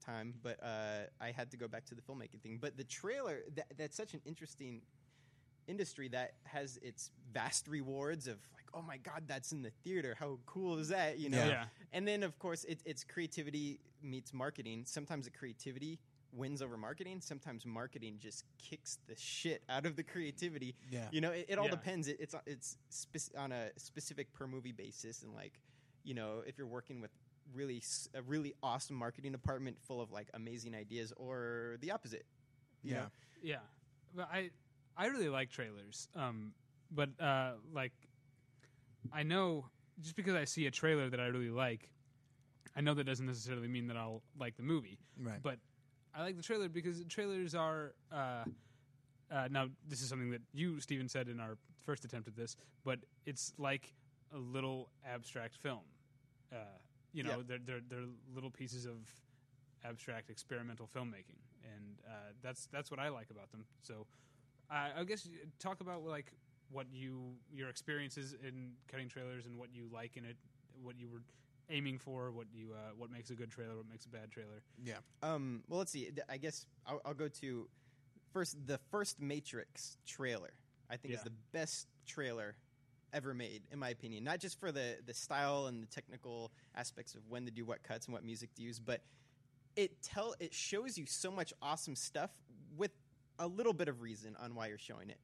[0.00, 2.58] time, but uh, I had to go back to the filmmaking thing.
[2.60, 4.82] But the trailer that, that's such an interesting
[5.68, 8.38] industry that has its vast rewards of
[8.74, 10.16] oh my god, that's in the theater.
[10.18, 11.18] How cool is that?
[11.18, 11.48] You know, Yeah.
[11.48, 11.64] yeah.
[11.92, 14.84] and then, of course, it, it's creativity meets marketing.
[14.86, 15.98] Sometimes the creativity
[16.32, 17.20] wins over marketing.
[17.20, 20.74] Sometimes marketing just kicks the shit out of the creativity.
[20.90, 21.70] yeah, You know, it, it all Yeah.
[21.72, 22.08] depends.
[22.08, 25.58] It, it's it's spec- on a specific per movie basis, and like,
[26.04, 27.10] you know, if you're working with
[27.54, 27.82] really
[28.14, 32.26] a really awesome marketing department full of like amazing ideas, or the opposite.
[32.82, 33.06] yeah, know?
[33.42, 33.56] Yeah,
[34.14, 34.50] but I
[34.96, 36.08] I really like trailers.
[36.14, 36.52] Um,
[36.90, 37.92] but uh, like
[39.12, 39.66] I know
[40.00, 41.90] just because I see a trailer that I really like,
[42.76, 44.98] I know that doesn't necessarily mean that I'll like the movie.
[45.20, 45.42] right.
[45.42, 45.58] But
[46.14, 47.94] I like the trailer because trailers are.
[48.12, 48.44] Uh,
[49.30, 52.56] uh, now this is something that you Stephen said in our first attempt at this,
[52.84, 53.92] but it's like
[54.34, 55.80] a little abstract film.
[56.52, 56.56] Uh,
[57.12, 58.96] you know, they're, they're they're little pieces of
[59.84, 63.64] abstract experimental filmmaking, and uh, that's that's what I like about them.
[63.82, 64.06] So,
[64.70, 66.32] I I guess you- talk about like
[66.70, 70.36] what you your experiences in cutting trailers and what you like in it,
[70.82, 71.22] what you were
[71.70, 74.62] aiming for, what you uh, what makes a good trailer, what makes a bad trailer.
[74.82, 76.10] yeah, Um, well, let's see.
[76.28, 77.68] I guess I'll, I'll go to
[78.32, 80.52] first the first Matrix trailer.
[80.90, 82.56] I think is the best trailer
[83.12, 84.24] ever made, in my opinion.
[84.24, 87.82] Not just for the the style and the technical aspects of when to do what
[87.82, 89.02] cuts and what music to use, but
[89.76, 92.30] it tell it shows you so much awesome stuff
[92.76, 92.90] with
[93.38, 95.18] a little bit of reason on why you're showing it,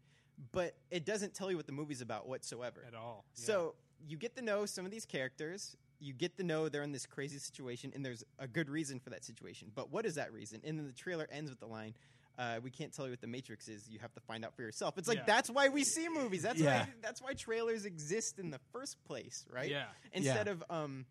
[0.53, 2.85] but it doesn't tell you what the movie's about whatsoever.
[2.87, 3.25] at all.
[3.37, 3.45] Yeah.
[3.47, 3.75] So
[4.07, 5.77] you get to know some of these characters.
[6.01, 9.11] You get to know they're in this crazy situation, and there's a good reason for
[9.11, 9.71] that situation.
[9.75, 10.61] But what is that reason?
[10.65, 11.95] And then the trailer ends with the line,
[12.37, 13.89] uh, "We can't tell you what the Matrix is.
[13.89, 15.25] You have to find out for yourself." It's like Yeah.
[15.27, 16.43] that's why we see movies.
[16.43, 16.85] That's Yeah.
[16.85, 19.71] why that's why trailers exist in the first place, right?
[19.71, 21.07] yeah, Instead of um,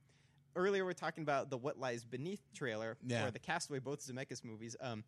[0.55, 3.25] earlier we're talking about the "What Lies Beneath" trailer Yeah.
[3.25, 5.03] or the Castaway, both Zemeckis movies, um,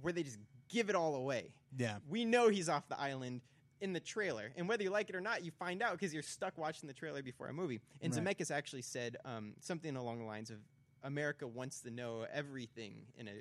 [0.00, 0.38] where they just
[0.74, 3.40] give it all away yeah, we know he's off the island
[3.80, 4.52] in the trailer.
[4.56, 6.94] And whether you like it or not, you find out because you're stuck watching the
[6.94, 7.80] trailer before a movie.
[8.00, 8.24] And Right.
[8.38, 10.58] Zemeckis actually said um, something along the lines of
[11.02, 13.32] America wants to know everything in a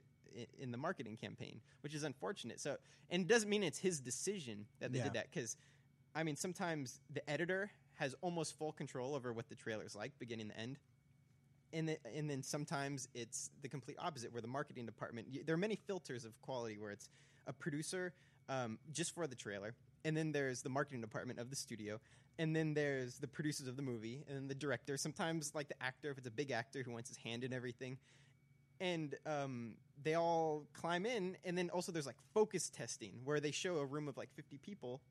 [0.57, 2.59] in the marketing campaign, which is unfortunate.
[2.59, 2.77] So,
[3.11, 5.03] and it doesn't mean it's his decision that they Yeah.
[5.05, 5.55] did that because,
[6.15, 10.49] I mean, sometimes the editor has almost full control over what the trailer's like, beginning
[10.49, 10.79] to end.
[11.73, 15.27] And, and then sometimes it's the complete opposite, where the marketing department.
[15.45, 17.09] There are many filters of quality where it's
[17.47, 18.13] a producer
[18.49, 19.73] um, just for the trailer,
[20.05, 21.99] and then there's the marketing department of the studio,
[22.37, 24.97] and then there's the producers of the movie, and the director.
[24.97, 27.97] Sometimes like the actor, if it's a big actor who wants his hand in everything,
[28.79, 33.51] and um, they all climb in, and then also there's like focus testing where they
[33.51, 35.01] show a room of like 50 people,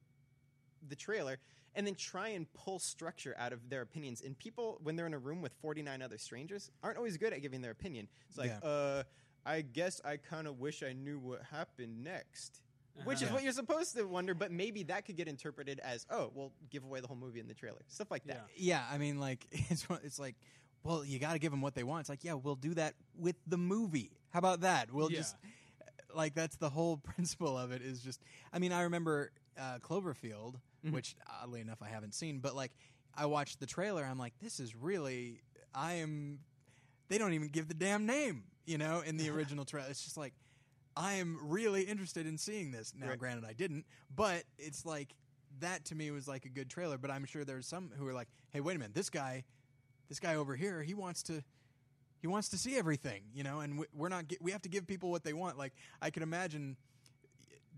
[0.89, 1.39] the trailer,
[1.75, 4.21] and then try and pull structure out of their opinions.
[4.21, 7.41] And people, when they're in a room with 49 other strangers, aren't always good at
[7.43, 8.09] giving their opinion.
[8.29, 8.69] It's like, Yeah.
[8.69, 9.03] uh,
[9.45, 12.61] I guess I kind of wish I knew what happened next.
[13.05, 13.35] Which is Uh-huh.
[13.37, 16.85] what you're supposed to wonder, but maybe that could get interpreted as, oh, well, give
[16.85, 18.47] away the whole movie in the trailer, stuff like that.
[18.55, 18.81] Yeah.
[18.81, 18.87] yeah.
[18.95, 20.37] I mean, like it's it's like,
[20.83, 22.01] well, you got to give them what they want.
[22.01, 24.11] It's like, yeah, we'll do that with the movie.
[24.31, 24.93] How about that?
[24.93, 25.19] We'll Yeah.
[25.21, 25.37] just
[26.15, 27.81] like that's the whole principle of it.
[27.81, 28.21] Is just,
[28.53, 30.55] I mean, I remember uh, Cloverfield,
[30.91, 32.73] which oddly enough I haven't seen, but like
[33.15, 35.43] I watched the trailer, I'm like, this is really.
[35.75, 36.41] I am.
[37.09, 39.89] They don't even give the damn name, you know, in the original trailer.
[39.91, 40.35] It's just like
[40.97, 42.93] I am really interested in seeing this.
[42.99, 43.19] Now, Right.
[43.19, 45.15] granted, I didn't, but it's like
[45.61, 46.99] that to me was like a good trailer.
[46.99, 49.45] But I'm sure there's some who are like, hey, wait a minute, this guy,
[50.09, 51.43] this guy over here, he wants to.
[52.21, 54.27] He wants to see everything, you know, and we- we're not.
[54.41, 55.59] We have to give people what they want.
[55.59, 56.77] Like I can imagine,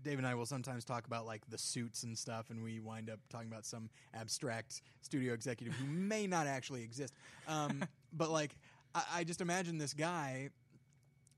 [0.05, 3.09] Dave and I will sometimes talk about like the suits and stuff, and we wind
[3.09, 7.13] up talking about some abstract studio executive who may not actually exist.
[7.47, 8.55] Um, but like,
[8.93, 10.49] I, I just imagine this guy,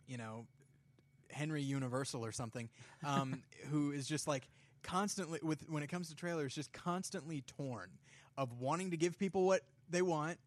[0.06, 0.46] you know,
[1.32, 2.70] Henry Universal or something,
[3.06, 4.50] um, who is just like
[4.84, 7.90] constantly with when it comes to trailers, just constantly torn
[8.38, 10.38] of wanting to give people what they want.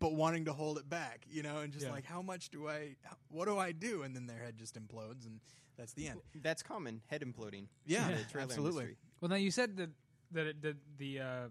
[0.00, 1.92] But wanting to hold it back, you know, and just Yeah.
[1.92, 2.96] like, how much do I,
[3.30, 4.02] what do I do?
[4.02, 5.38] And then their head just implodes, and
[5.76, 6.20] that's the end.
[6.42, 7.02] That's common.
[7.06, 7.66] Head imploding.
[7.86, 8.56] Yeah, in the absolutely.
[8.84, 8.96] industry.
[9.20, 9.90] Well, now you said that
[10.32, 11.48] that it, that the uh,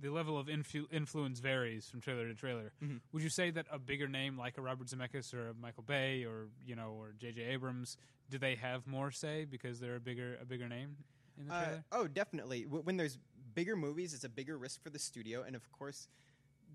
[0.00, 2.72] the level of influ- influence varies from trailer to trailer.
[2.82, 3.00] Mhm.
[3.12, 6.24] Would you say that a bigger name like a Robert Zemeckis or a Michael Bay
[6.24, 7.42] or you know or J.J.
[7.42, 7.96] Abrams
[8.30, 10.96] do they have more say because they're a bigger a bigger name
[11.38, 11.84] in the Uh, trailer?
[11.92, 12.64] oh, definitely.
[12.64, 13.18] W- when there's
[13.54, 16.08] bigger movies, it's a bigger risk for the studio, and of course,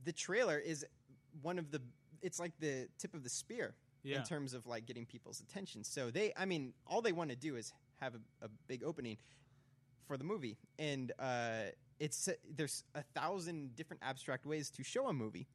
[0.05, 0.85] the trailer is
[1.41, 1.81] one of the.
[2.21, 5.83] It's like the tip of the spear yeah, in terms of like getting people's attention.
[5.83, 9.17] So they, I mean, all they want to do is have a, a big opening
[10.07, 15.13] for the movie, and uh, it's there's a thousand different abstract ways to show a
[15.13, 15.47] movie.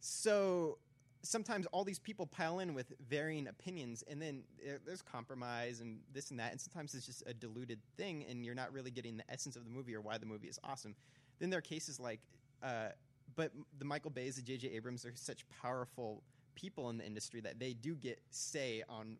[0.00, 0.78] So
[1.22, 4.42] sometimes all these people pile in with varying opinions, and then
[4.84, 8.54] there's compromise and this and that, and sometimes it's just a diluted thing, and you're
[8.54, 10.94] not really getting the essence of the movie or why the movie is awesome.
[11.38, 12.20] Then there are cases like,
[12.62, 12.88] uh,
[13.34, 14.68] but the Michael Bays, the J.J.
[14.68, 16.22] Abrams are such powerful
[16.56, 19.16] people in the industry that they do get say on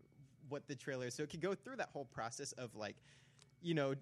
[0.48, 1.14] what the trailer is.
[1.14, 2.96] So it could go through that whole process of like,
[3.62, 3.94] you know,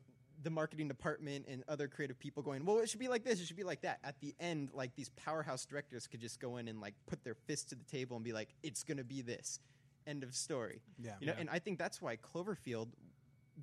[0.43, 3.47] the marketing department and other creative people going, well, it should be like this, it
[3.47, 3.99] should be like that.
[4.03, 7.35] At the end, like these powerhouse directors could just go in and like put their
[7.35, 9.61] fist to the table and be like, it's going to be this.
[10.07, 10.81] End of story.
[10.99, 11.13] Yeah.
[11.21, 11.41] You know, Yeah.
[11.41, 12.89] and I think that's why Cloverfield,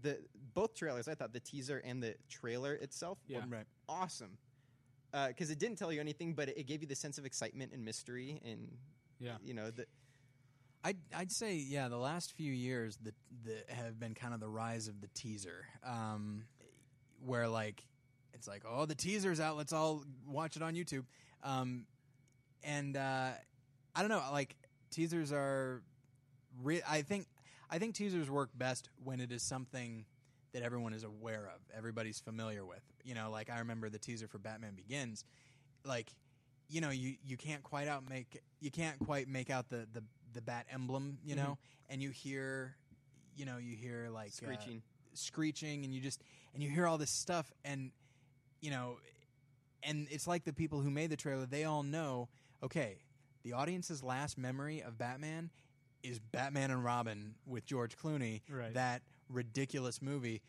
[0.02, 0.18] the
[0.54, 3.40] both trailers, I thought the teaser and the trailer itself Yeah.
[3.46, 3.66] were Right.
[3.90, 4.38] awesome
[5.14, 7.26] uh, because it didn't tell you anything, but it, it gave you the sense of
[7.26, 8.78] excitement and mystery, and
[9.22, 9.38] yeah.
[9.44, 9.86] you know, the,
[10.84, 13.14] I'd, I'd say, yeah, the last few years the,
[13.46, 16.44] the have been kind of the rise of the teaser, um,
[17.24, 17.84] where like
[18.34, 21.06] it's like, oh, the teaser's out, let's all watch it on YouTube,
[21.44, 21.86] um,
[22.64, 23.30] and uh,
[23.96, 24.56] I don't know, like
[24.90, 25.84] teasers are,
[26.64, 27.28] re- I think,
[27.70, 30.06] I think teasers work best when it is something
[30.54, 32.82] that everyone is aware of, everybody's familiar with.
[33.04, 35.24] You know, like I remember the teaser for Batman Begins,
[35.86, 36.10] like
[36.72, 40.02] you know, you, you can't quite out make you can't quite make out the, the,
[40.34, 41.58] the bat emblem, you know,
[41.90, 42.76] and you hear
[43.36, 44.82] you know, you hear like uh, screeching.
[45.14, 46.22] screeching and you just
[46.54, 47.92] and you hear all this stuff and
[48.62, 48.98] you know
[49.84, 52.28] and it's like the people who made the trailer they all know
[52.62, 52.98] okay
[53.44, 55.50] the audience's last memory of batman
[56.04, 58.74] is batman and robin with george clooney Right.
[58.74, 60.42] that ridiculous movie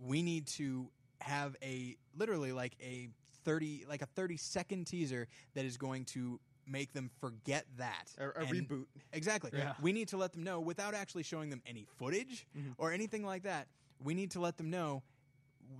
[0.00, 0.88] we need to
[1.20, 3.08] have a literally like a
[3.48, 8.24] 30 like a 30 second teaser that is going to make them forget that a,
[8.28, 8.84] a And- reboot.
[9.14, 9.50] Exactly.
[9.54, 9.72] Yeah.
[9.80, 12.74] We need to let them know without actually showing them any footage Mhm.
[12.76, 13.68] or anything like that.
[14.04, 15.02] We need to let them know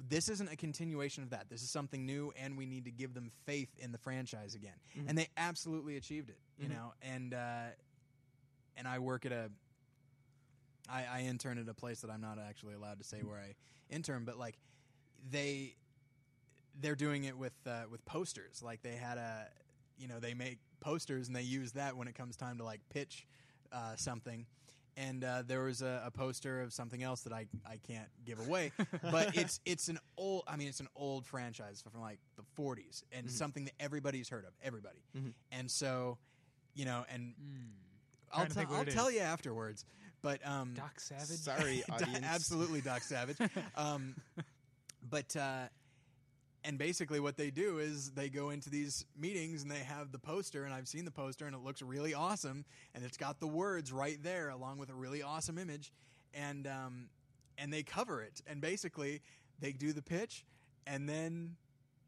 [0.08, 1.48] this isn't a continuation of that.
[1.50, 4.76] This is something new, and we need to give them faith in the franchise again.
[4.96, 5.08] Mhm.
[5.10, 6.38] And they absolutely achieved it.
[6.58, 6.72] You Mhm.
[6.72, 7.66] know, and uh,
[8.76, 9.50] and I work at a.
[10.88, 13.54] I, I intern at a place that I'm not actually allowed to say where I
[13.90, 14.58] intern, but like
[15.30, 15.76] they
[16.80, 18.62] they're doing it with uh, with posters.
[18.62, 19.46] Like they had a
[19.98, 22.80] you know they make posters and they use that when it comes time to like
[22.90, 23.26] pitch
[23.72, 24.46] uh, something.
[24.96, 28.40] And uh, there was a, a poster of something else that I, I can't give
[28.40, 28.72] away,
[29.12, 33.04] but it's it's an old I mean it's an old franchise from like the 40s
[33.12, 33.30] and Mhm.
[33.30, 35.34] something that everybody's heard of everybody, Mhm.
[35.52, 36.18] and so
[36.74, 37.70] you know and Mm.
[38.32, 39.14] I'll, Trying to tell think what I'll tell is.
[39.14, 39.84] you afterwards,
[40.20, 41.38] but um, Doc Savage.
[41.38, 42.24] Sorry, audience.
[42.26, 43.38] absolutely, Doc Savage.
[43.76, 44.16] Um,
[45.08, 45.68] but uh,
[46.68, 50.18] and basically, what they do is they go into these meetings and they have the
[50.18, 53.46] poster, and I've seen the poster, and it looks really awesome, and it's got the
[53.46, 55.94] words right there along with a really awesome image,
[56.34, 57.08] and um,
[57.56, 59.22] and they cover it, and basically
[59.58, 60.44] they do the pitch,
[60.86, 61.56] and then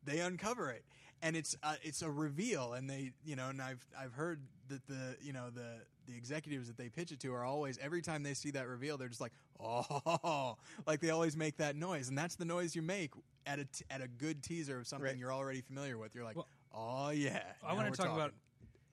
[0.05, 0.85] they uncover it.
[1.23, 4.87] And it's uh, it's a reveal, and they you know, and I've I've heard that
[4.87, 8.23] the you know the the executives that they pitch it to are always every time
[8.23, 12.18] they see that reveal, they're just like oh, like they always make that noise, and
[12.18, 13.12] that's the noise you make
[13.50, 15.16] at a t- at a good teaser of something Right.
[15.16, 16.14] you're already familiar with.
[16.14, 17.42] You're like, Well, oh yeah.
[17.64, 18.32] I want to talk about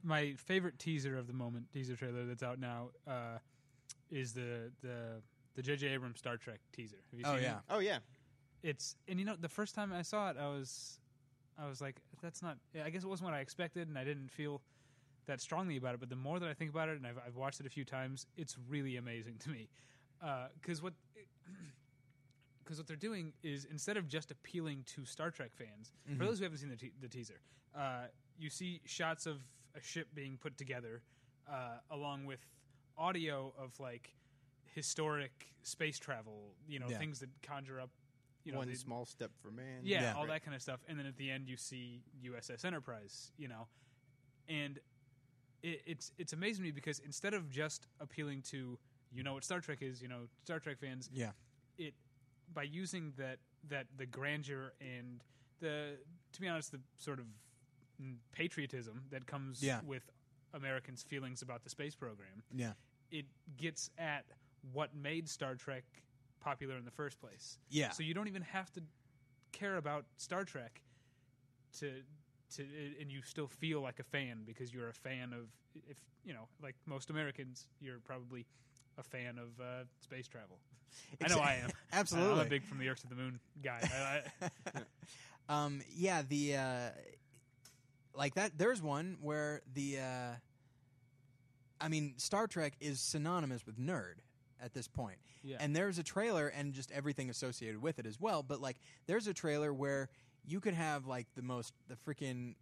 [0.03, 3.37] my favorite teaser of the moment, teaser trailer that's out now, uh,
[4.09, 5.21] is the the
[5.55, 5.87] the J.J.
[5.87, 6.97] Abrams Star Trek teaser.
[7.11, 7.63] Have you Oh yeah, it?
[7.69, 7.99] Oh yeah,
[8.63, 10.99] it's and you know the first time I saw it, I was
[11.57, 12.57] I was like, that's not.
[12.83, 14.61] I guess it wasn't what I expected, and I didn't feel
[15.25, 15.99] that strongly about it.
[15.99, 17.83] But the more that I think about it, and I've, I've watched it a few
[17.83, 19.67] times, it's really amazing to me.
[20.61, 20.93] Because what
[22.67, 26.38] because what they're doing is instead of just appealing to Star Trek fans, for those
[26.39, 27.39] who haven't seen the, te- the teaser,
[27.73, 29.38] uh, you see shots of
[29.73, 31.01] a ship being put together,
[31.49, 32.41] uh, along with
[32.97, 34.13] audio of like
[34.73, 36.56] historic space travel.
[36.67, 36.97] You know, Yeah.
[36.97, 37.89] things that conjure up.
[38.43, 39.82] You know, One the- small step for man.
[39.84, 40.13] yeah, Yeah.
[40.13, 40.34] all Right.
[40.34, 40.82] that kind of stuff.
[40.88, 43.32] And then at the end, you see USS Enterprise.
[43.38, 43.67] You know,
[44.49, 44.80] and
[45.63, 48.77] it, it's it's amazing to me because instead of just appealing to
[49.12, 51.32] you know what Star Trek is, you know Star Trek fans, Yeah.
[51.77, 51.93] it
[52.53, 55.21] by using that that the grandeur and
[55.60, 55.97] the
[56.33, 57.25] to be honest the sort of
[58.31, 59.81] patriotism that comes Yeah.
[59.83, 60.03] with
[60.53, 62.43] Americans' feelings about the space program.
[62.53, 62.73] Yeah.
[63.12, 63.25] It
[63.57, 64.25] gets at
[64.73, 65.83] what made Star Trek
[66.39, 67.57] popular in the first place.
[67.69, 67.89] Yeah.
[67.91, 68.81] So you don't even have to
[69.51, 70.81] care about Star Trek
[71.79, 72.03] to
[72.55, 72.63] to
[73.01, 75.49] and you still feel like a fan because you're a fan of
[75.89, 78.45] if you know like most Americans you're probably
[78.97, 80.60] a fan of uh, space travel.
[81.23, 81.69] I know I am.
[81.93, 82.41] Absolutely.
[82.41, 83.80] I'm a big from the Earth to the Moon guy.
[84.41, 84.47] I,
[85.50, 86.89] I, um, yeah, the uh,
[88.13, 88.58] like that.
[88.58, 90.36] There's one where the uh,
[91.80, 94.15] I mean, Star Trek is synonymous with nerd
[94.62, 95.17] at this point.
[95.43, 95.58] Yeah.
[95.60, 98.43] And there's a trailer and just everything associated with it as well.
[98.43, 100.10] But like, there's a trailer where
[100.45, 102.56] you could have like the most the freaking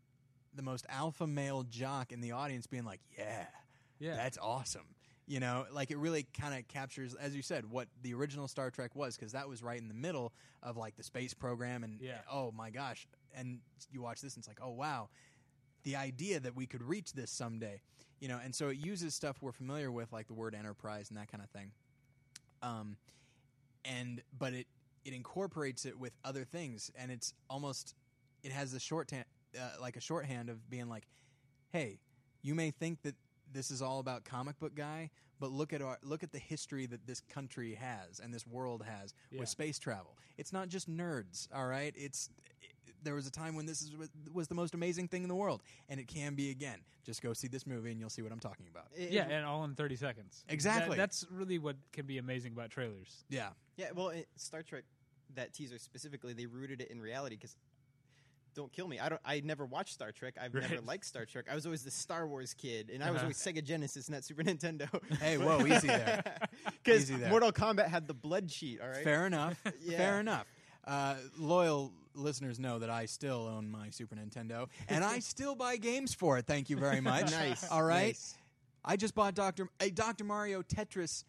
[0.54, 3.46] the most alpha male jock in the audience being like, "Yeah,
[4.00, 4.16] yeah.
[4.16, 4.95] that's awesome."
[5.28, 8.70] You know, like it really kind of captures, as you said, what the original Star
[8.70, 12.00] Trek was, because that was right in the middle of like the space program, and
[12.00, 12.20] Yeah.
[12.32, 13.60] oh my gosh, and
[13.92, 15.10] you watch this, and it's like, oh wow,
[15.84, 17.82] the idea that we could reach this someday,
[18.20, 21.18] you know, and so it uses stuff we're familiar with, like the word enterprise and
[21.18, 21.72] that kind of thing,
[22.62, 22.96] um,
[23.84, 24.68] and but it
[25.06, 27.96] it incorporates it with other things, and it's almost
[28.44, 31.08] it has a short uh, like a shorthand of being like,
[31.72, 31.98] hey,
[32.44, 33.16] you may think that
[33.56, 36.86] this is all about comic book guy, but look at our look at the history
[36.88, 39.40] that this country has and this world has Yeah.
[39.40, 40.18] with space travel.
[40.38, 41.94] It's not just nerds, all right?
[41.98, 42.30] It's
[43.02, 43.92] there was a time when this is,
[44.34, 46.80] was the most amazing thing in the world, and it can be again.
[47.06, 48.88] Just go see this movie, and you'll see what I'm talking about.
[48.96, 50.44] It- yeah, and all in 30 seconds.
[50.50, 50.98] Exactly.
[50.98, 53.24] That- that's really what can be amazing about trailers.
[53.30, 54.86] Yeah, Yeah, well, it, Star Trek,
[55.36, 57.56] that teaser specifically, they rooted it in reality because.
[58.56, 59.00] Don't kill me.
[59.00, 59.22] I don't.
[59.26, 60.36] I never watched Star Trek.
[60.42, 61.46] I've never liked Star Trek.
[61.52, 63.26] I was always the Star Wars kid, and I was Uh-huh.
[63.26, 64.88] always Sega Genesis, not Super Nintendo.
[65.20, 66.24] Hey, whoa, easy there.
[66.84, 68.80] Because Mortal Kombat had the blood sheet.
[68.82, 69.04] All right.
[69.04, 69.62] fair enough.
[69.84, 69.98] Yeah.
[69.98, 70.46] Fair enough.
[70.86, 75.76] Uh, loyal listeners know that I still own my Super Nintendo, and I still buy
[75.78, 76.46] games for it.
[76.46, 77.32] Thank you very much.
[77.32, 77.70] nice.
[77.70, 78.08] All right.
[78.08, 78.36] nice.
[78.86, 81.24] I just bought Doctor a Doctor Mario Tetris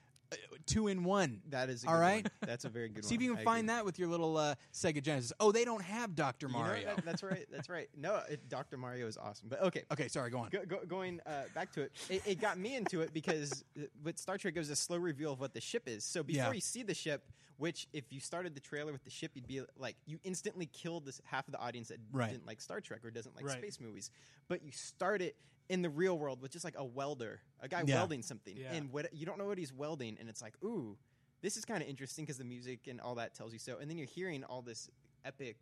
[0.66, 1.40] two in one.
[1.50, 2.24] That is a All right.
[2.24, 2.30] one.
[2.42, 3.24] That's a very good See if one.
[3.26, 3.76] you I can find agree.
[3.76, 5.32] that with your little uh, Sega Genesis.
[5.40, 6.94] Oh, they don't have Doctor You know, Mario.
[6.96, 7.46] that- that's right.
[7.50, 7.88] That's right.
[7.96, 8.76] No, Dr.
[8.76, 9.48] Mario is awesome.
[9.48, 10.48] But okay, okay, sorry, go on.
[10.50, 13.82] go, go, going uh, back to it, it, it got me into it because uh,
[14.02, 16.04] with Star Trek, it was a slow reveal of what the ship is.
[16.04, 16.52] So before Yeah.
[16.52, 17.22] you see the ship,
[17.58, 21.04] which if you started the trailer with the ship, you'd be like, you instantly killed
[21.06, 22.30] this half of the audience that Right.
[22.32, 23.58] didn't like Star Trek or doesn't like Right.
[23.58, 24.10] space movies.
[24.48, 25.36] But you start it
[25.68, 27.96] in the real world with just like a welder, a guy Yeah.
[27.96, 28.74] welding something, Yeah.
[28.74, 30.96] and what you don't know what he's welding, and it's like, ooh,
[31.40, 33.78] this is kind of interesting because the music and all that tells you so.
[33.78, 34.88] And then you're hearing all this
[35.24, 35.56] epic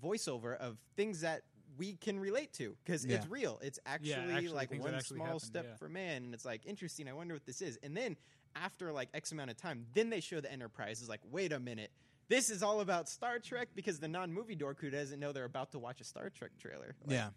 [0.00, 1.42] voiceover of things that
[1.78, 3.16] we can relate to because Yeah.
[3.16, 3.58] it's real.
[3.62, 5.76] It's actually, actually like one actually small happened, step yeah.
[5.76, 7.08] for man, and it's like interesting.
[7.08, 7.78] I wonder what this is.
[7.82, 8.16] And then
[8.54, 11.00] after like X amount of time, then they show the Enterprise.
[11.00, 11.90] Is like, wait a minute.
[12.28, 15.72] This is all about Star Trek because the non-movie dork who doesn't know they're about
[15.72, 16.94] to watch a Star Trek trailer.
[17.06, 17.28] Like, yeah,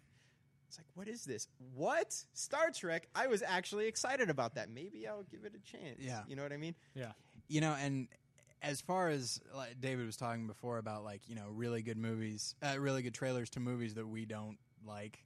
[0.68, 1.48] it's like, what is this?
[1.74, 3.08] What Star Trek?
[3.14, 4.68] I was actually excited about that.
[4.70, 5.98] Maybe I'll give it a chance.
[5.98, 6.22] Yeah.
[6.26, 6.74] you know what I mean.
[6.94, 7.12] Yeah.
[7.48, 8.08] you know, and
[8.62, 12.54] as far as like David was talking before about like you know really good movies,
[12.62, 15.24] uh, really good trailers to movies that we don't like.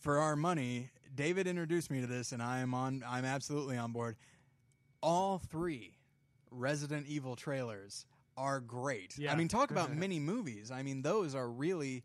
[0.00, 3.02] For our money, David introduced me to this, and I am on.
[3.06, 4.16] I'm absolutely on board.
[5.02, 5.96] All three
[6.50, 9.16] Resident Evil trailers are great.
[9.16, 9.32] Yeah.
[9.32, 10.70] I mean, talk about mini movies.
[10.70, 12.04] I mean, those are really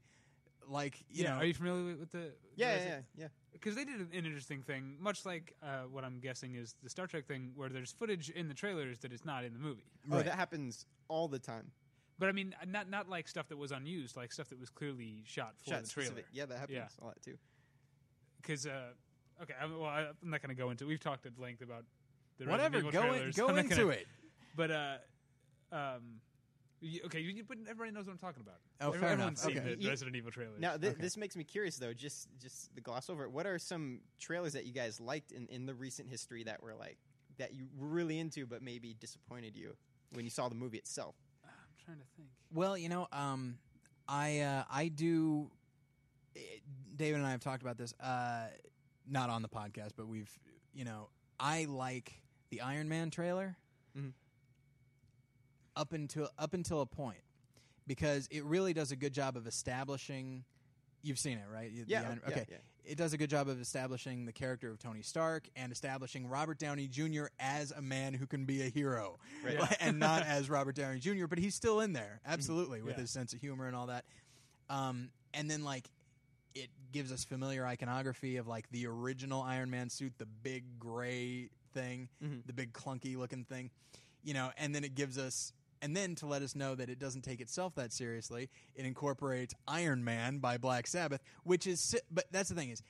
[0.67, 1.32] like you yeah.
[1.32, 1.36] know.
[1.38, 2.32] Are you familiar with, with the?
[2.56, 2.99] Yeah, yeah, yeah.
[3.17, 3.28] yeah.
[3.52, 7.08] Because they did an interesting thing, much like uh, what I'm guessing is the Star
[7.08, 9.84] Trek thing, where there's footage in the trailers that is not in the movie.
[10.12, 11.72] Oh, that happens all the time.
[12.20, 15.24] But I mean, not not like stuff that was unused, like stuff that was clearly
[15.26, 16.08] shot for Shot the trailer.
[16.08, 16.26] specific.
[16.34, 16.88] Yeah, that happens Yeah.
[17.02, 17.38] a lot too.
[18.42, 18.92] Because uh,
[19.42, 20.86] okay, I, well, I, I'm not going to go into.
[20.86, 21.86] We've talked at length about
[22.38, 23.36] the whatever, Resident Evil go in, trailers.
[23.38, 24.08] go I'm into gonna- it.
[24.56, 24.98] But uh,
[25.72, 26.02] um,
[26.82, 28.60] y- okay, you, but everybody knows what I'm talking about.
[28.82, 29.52] Oh, Every- fair Everyone's enough.
[29.54, 29.76] seen Okay.
[29.76, 30.60] the You- Resident Evil trailers.
[30.60, 31.02] Now, th- Okay.
[31.02, 31.94] this makes me curious, though.
[31.94, 33.32] Just, just the gloss over it.
[33.32, 36.76] What are some trailers that you guys liked in, in the recent history that were
[36.76, 36.98] like
[37.38, 39.76] that you were really into, but maybe disappointed you
[40.12, 41.15] when you saw the movie itself?
[41.46, 41.52] I'm
[41.86, 42.30] trying to think.
[42.52, 43.58] Well, you know, um,
[44.08, 45.50] I uh, I do.
[46.36, 46.39] eh,
[46.96, 48.48] David and I have talked about this, uh,
[49.08, 50.30] not on the podcast, but we've,
[50.74, 53.56] you know, I like the Iron Man trailer
[53.98, 54.13] Mhm.
[55.80, 57.22] Up until up until a point
[57.88, 60.44] because it really does a good job of establishing.
[61.02, 61.72] You've seen it, right?
[61.74, 62.46] The Yeah, yeah, okay.
[62.50, 62.58] yeah.
[62.84, 66.58] It does a good job of establishing the character of Tony Stark and establishing Robert
[66.60, 67.26] Downey Jr.
[67.39, 69.54] as a man who can be a hero, Right.
[69.60, 69.68] Yeah.
[69.80, 71.28] and not as Robert Downey Jr.
[71.28, 73.02] But he's still in there, absolutely, with Yeah.
[73.02, 74.04] his sense of humor and all that.
[74.70, 75.86] Um, and then like
[76.56, 81.50] it gives us familiar iconography of like the original Iron Man suit, the big gray
[81.74, 82.46] thing, Mhm.
[82.46, 83.70] the big clunky looking thing,
[84.24, 87.00] you know, and then it gives us and then to let us know that it
[87.00, 92.26] doesn't take itself that seriously, it incorporates Iron Man by Black Sabbath, which is but
[92.32, 92.82] that's the thing is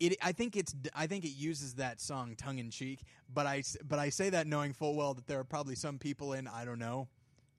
[0.00, 0.74] it, I think it's.
[0.94, 3.00] I think it uses that song tongue in cheek,
[3.32, 3.62] but I.
[3.88, 6.64] But I say that knowing full well that there are probably some people in I
[6.64, 7.08] don't know,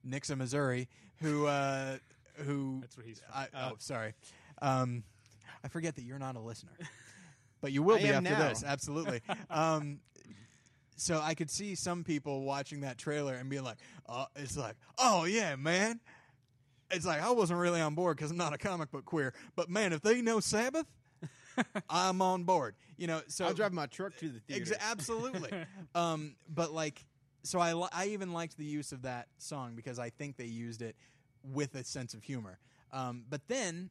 [0.07, 0.89] Nixa, Missouri,
[1.21, 1.97] who uh,
[2.45, 2.79] who.
[2.81, 3.29] That's where he's from.
[3.33, 4.13] I, Uh, oh, sorry.
[4.61, 5.03] Um,
[5.63, 6.73] I forget that you're not a listener,
[7.61, 8.49] but you will I be after now.
[8.49, 8.63] this.
[8.67, 9.21] Absolutely.
[9.49, 9.99] Um,
[10.95, 13.77] so I could see some people watching that trailer and being like,
[14.07, 15.99] "Oh, it's like, oh yeah, man."
[16.91, 19.69] It's like I wasn't really on board because I'm not a comic book queer, but
[19.69, 20.85] man, if they know Sabbath,
[21.89, 22.75] I'm on board.
[22.97, 24.73] You know, so I'll drive my truck to the theater.
[24.73, 25.51] Exa- absolutely.
[25.95, 27.05] um, but like,
[27.43, 30.45] so I li- I even liked the use of that song because I think they
[30.45, 30.95] used it
[31.43, 32.59] with a sense of humor.
[32.91, 33.89] Um, but then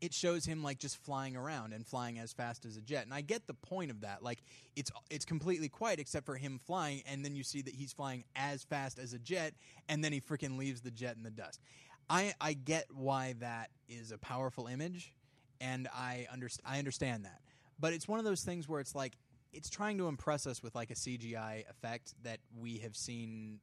[0.00, 3.12] it shows him like just flying around and flying as fast as a jet, and
[3.12, 4.22] I get the point of that.
[4.22, 4.42] Like,
[4.76, 8.24] it's it's completely quiet except for him flying, and then you see that he's flying
[8.36, 9.54] as fast as a jet,
[9.88, 11.60] and then he freaking leaves the jet in the dust.
[12.08, 15.12] I I get why that is a powerful image,
[15.60, 17.40] and I underst- I understand that.
[17.80, 19.14] But it's one of those things where it's like
[19.52, 23.60] it's trying to impress us with like a CGI effect that we have seen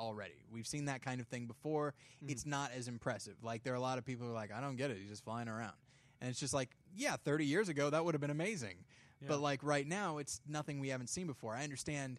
[0.00, 0.44] already.
[0.50, 1.94] We've seen that kind of thing before.
[2.22, 2.32] Mm-hmm.
[2.32, 3.34] It's not as impressive.
[3.42, 4.96] Like there are a lot of people who are like, I don't get it.
[4.98, 5.74] He's just flying around.
[6.20, 8.76] And it's just like, yeah, 30 years ago that would have been amazing.
[9.20, 9.28] Yeah.
[9.28, 11.54] But like right now it's nothing we haven't seen before.
[11.54, 12.18] I understand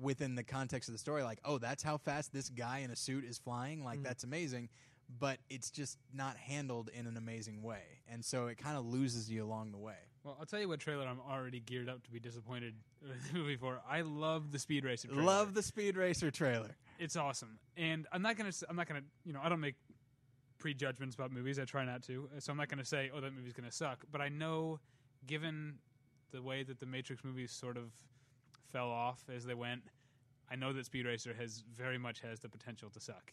[0.00, 2.96] within the context of the story like, oh, that's how fast this guy in a
[2.96, 3.84] suit is flying.
[3.84, 4.04] Like mm-hmm.
[4.04, 4.70] that's amazing.
[5.18, 7.82] But it's just not handled in an amazing way.
[8.10, 9.96] And so it kind of loses you along the way.
[10.24, 13.38] Well, I'll tell you what trailer I'm already geared up to be disappointed with the
[13.38, 13.80] movie for.
[13.88, 15.08] I love the Speed Racer.
[15.08, 15.22] Trailer.
[15.22, 16.76] Love the Speed Racer trailer.
[17.02, 18.52] It's awesome, and I'm not gonna.
[18.68, 19.02] I'm not gonna.
[19.24, 19.74] You know, I don't make
[20.58, 21.58] prejudgments about movies.
[21.58, 22.28] I try not to.
[22.38, 24.04] So I'm not gonna say, oh, that movie's gonna suck.
[24.10, 24.78] But I know,
[25.26, 25.74] given
[26.30, 27.90] the way that the Matrix movies sort of
[28.72, 29.82] fell off as they went,
[30.50, 33.32] I know that Speed Racer has very much has the potential to suck.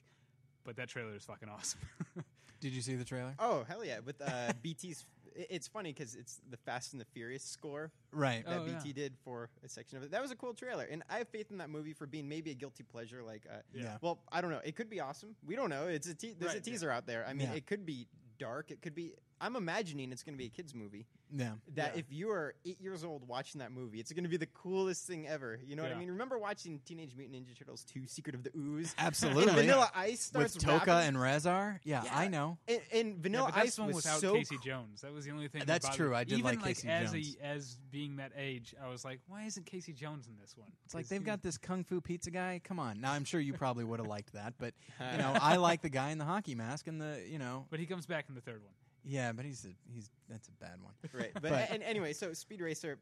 [0.65, 1.79] But that trailer is fucking awesome.
[2.59, 3.33] Did you see the trailer?
[3.39, 3.99] Oh hell yeah!
[4.05, 5.18] With uh, BT's, i-
[5.49, 8.45] it's funny because it's the Fast and the Furious score Right.
[8.45, 8.77] that Oh, yeah.
[8.79, 10.11] BT did for a section of it.
[10.11, 12.51] That was a cool trailer, and I have faith in that movie for being maybe
[12.51, 13.23] a guilty pleasure.
[13.23, 13.97] Like, uh, Yeah.
[14.01, 14.61] well, I don't know.
[14.63, 15.35] It could be awesome.
[15.45, 15.87] We don't know.
[15.87, 16.71] It's a te- there's a Right, yeah.
[16.73, 17.25] teaser out there.
[17.25, 17.55] I mean, Yeah.
[17.55, 18.71] it could be dark.
[18.71, 19.13] It could be.
[19.41, 21.05] I'm imagining it's going to be a kids movie.
[21.31, 21.51] Yeah.
[21.75, 21.99] That Yeah.
[21.99, 25.05] if you are eight years old watching that movie, it's going to be the coolest
[25.05, 25.59] thing ever.
[25.63, 26.09] You know what I mean?
[26.09, 28.95] Remember watching Teenage Mutant Ninja Turtles 2: Secret of the Ooze?
[28.97, 29.43] Absolutely.
[29.43, 31.07] And Vanilla Ice starts With Tokka rapping?
[31.09, 31.79] and Rahzar?
[31.83, 32.17] Yeah, Yeah.
[32.17, 32.57] I know.
[32.67, 34.57] and, and yeah, Vanilla but Ice one was without so Casey.
[34.63, 35.01] Jones.
[35.01, 35.63] That was the only thing.
[35.65, 36.15] That's bothered true.
[36.15, 37.37] I did Even like Casey as Jones.
[37.41, 40.69] A, as being that age, I was like, why isn't Casey Jones in this one?
[40.85, 42.59] It's like they've he- got this kung fu pizza guy.
[42.63, 43.01] Come on.
[43.01, 44.73] Now I'm sure you probably would have liked that, but
[45.11, 47.79] you know, I like the guy in the hockey mask and the, you know, But
[47.79, 48.73] he comes back in the third one.
[49.03, 50.93] Yeah, but he's a, he's that's a bad one.
[51.13, 51.31] right.
[51.33, 52.97] But, But- and anyway, so Speed Racer,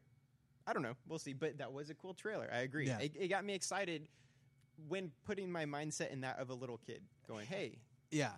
[0.66, 0.94] I don't know.
[1.08, 1.32] We'll see.
[1.32, 2.48] But that was a cool trailer.
[2.52, 2.86] I agree.
[2.86, 2.98] Yeah.
[3.00, 4.08] It, it got me excited
[4.88, 7.78] when putting my mindset in that of a little kid, going, "Hey,
[8.10, 8.30] Yeah.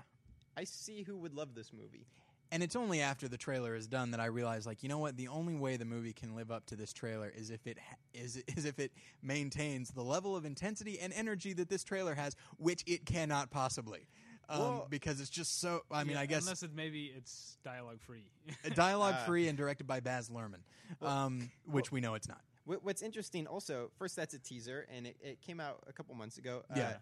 [0.56, 2.06] I see who would love this movie."
[2.52, 5.16] And it's only after the trailer is done that I realize, like, you know what?
[5.16, 7.94] The only way the movie can live up to this trailer is if it ha-
[8.12, 8.90] is is if it
[9.22, 14.08] maintains the level of intensity and energy that this trailer has, which it cannot possibly,
[14.50, 15.82] um, Well- because it's just so.
[15.90, 18.24] I mean, Yeah, I guess unless it maybe it's dialogue free.
[18.74, 20.62] dialogue Uh, free and directed by Baz Luhrmann,
[21.02, 22.42] um, which we know it's not.
[22.64, 26.38] What's interesting, also, first that's a teaser, and it, it came out a couple months
[26.38, 26.62] ago.
[26.70, 26.96] Uh, Yeah.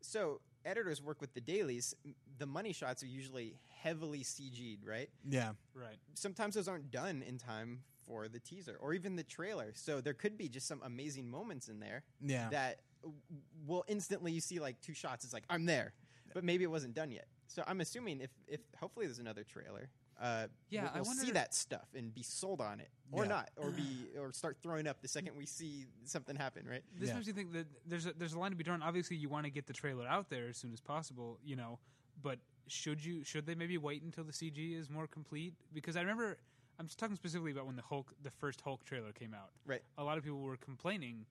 [0.00, 1.94] so editors work with the dailies.
[2.38, 5.08] The money shots are usually heavily CG'd, right?
[5.28, 5.52] Yeah.
[5.74, 5.96] right.
[6.14, 9.72] sometimes those aren't done in time for the teaser or even the trailer.
[9.74, 12.48] So there could be just some amazing moments in there Yeah.
[12.50, 13.18] that w-
[13.66, 15.24] will instantly you see like two shots.
[15.24, 15.94] It's like I'm there,
[16.38, 17.26] but maybe it wasn't done yet.
[17.48, 19.88] So I'm assuming if if hopefully there's another trailer.
[20.20, 23.28] Uh, Yeah, we'll, we'll see wonder- that stuff and be sold on it, or Yeah.
[23.28, 26.64] not, or be or start throwing up the second we see something happen.
[26.64, 26.84] Right?
[26.96, 27.16] This Yeah.
[27.16, 28.80] makes me think that there's a, there's a line to be drawn.
[28.82, 31.80] Obviously, you want to get the trailer out there as soon as possible, you know.
[32.22, 35.54] But should you should they maybe wait until the CG is more complete?
[35.72, 36.38] Because I remember
[36.78, 39.50] I'm just talking specifically about when the Hulk the first Hulk trailer came out.
[39.66, 39.82] Right.
[39.98, 41.26] A lot of people were complaining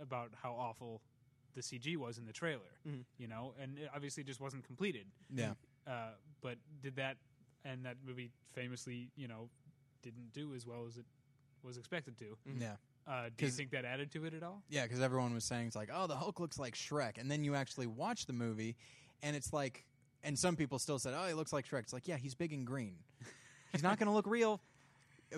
[0.00, 1.02] about how awful
[1.58, 2.70] the CG was in the trailer.
[2.86, 3.04] Mhm.
[3.18, 5.06] You know, and it obviously just wasn't completed.
[5.28, 5.54] Yeah.
[5.86, 7.16] Uh, but did that
[7.64, 9.50] and that movie famously, you know,
[10.02, 11.04] didn't do as well as it
[11.62, 12.38] was expected to.
[12.46, 12.60] Mhm.
[12.60, 12.76] Yeah.
[13.06, 14.62] Uh, do you think that added to it at all?
[14.68, 17.42] Yeah, because everyone was saying it's like, oh, the Hulk looks like Shrek, and then
[17.42, 18.76] you actually watch the movie,
[19.22, 19.84] and it's like,
[20.22, 21.80] and some people still said, oh, he looks like Shrek.
[21.80, 22.98] It's like, yeah, he's big and green.
[23.72, 24.60] He's not going to look real.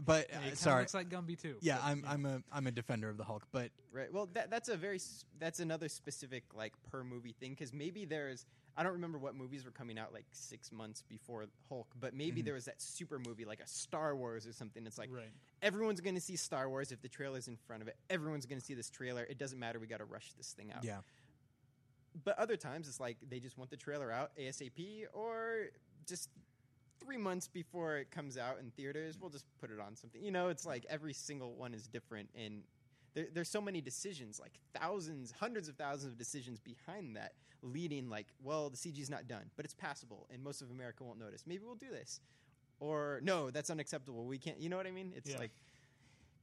[0.05, 1.57] But Yeah, uh, he sorry, looks like Gumby too.
[1.61, 4.13] yeah, but, I'm I'm a I'm a defender of the Hulk, but Right.
[4.13, 5.01] Well, that, that's a very
[5.41, 9.65] that's another specific like per movie thing because maybe there's I don't remember what movies
[9.65, 12.45] were coming out like six months before Hulk, but maybe Mhm.
[12.45, 14.87] there was that super movie like a Star Wars or something.
[14.87, 15.33] It's like right.
[15.61, 17.97] everyone's going to see Star Wars if the trailer's in front of it.
[18.09, 19.25] Everyone's going to see this trailer.
[19.25, 19.81] It doesn't matter.
[19.81, 20.85] We got to rush this thing out.
[20.85, 20.99] yeah,
[22.25, 25.71] But other times it's like they just want the trailer out ASAP or
[26.07, 26.29] just
[27.01, 29.19] three months before it comes out in theaters.
[29.21, 30.23] We'll just put it on something.
[30.23, 32.63] You know, it's like every single one is different and.
[33.13, 38.09] There, there's so many decisions, like thousands, hundreds of thousands of decisions behind that, leading
[38.09, 41.43] like, well, the CG's not done, but it's passable, and most of America won't notice.
[41.45, 42.21] Maybe we'll do this,
[42.79, 44.27] or no, that's unacceptable.
[44.27, 44.61] We can't.
[44.61, 45.13] You know what I mean?
[45.17, 45.39] It's Yeah.
[45.39, 45.51] like,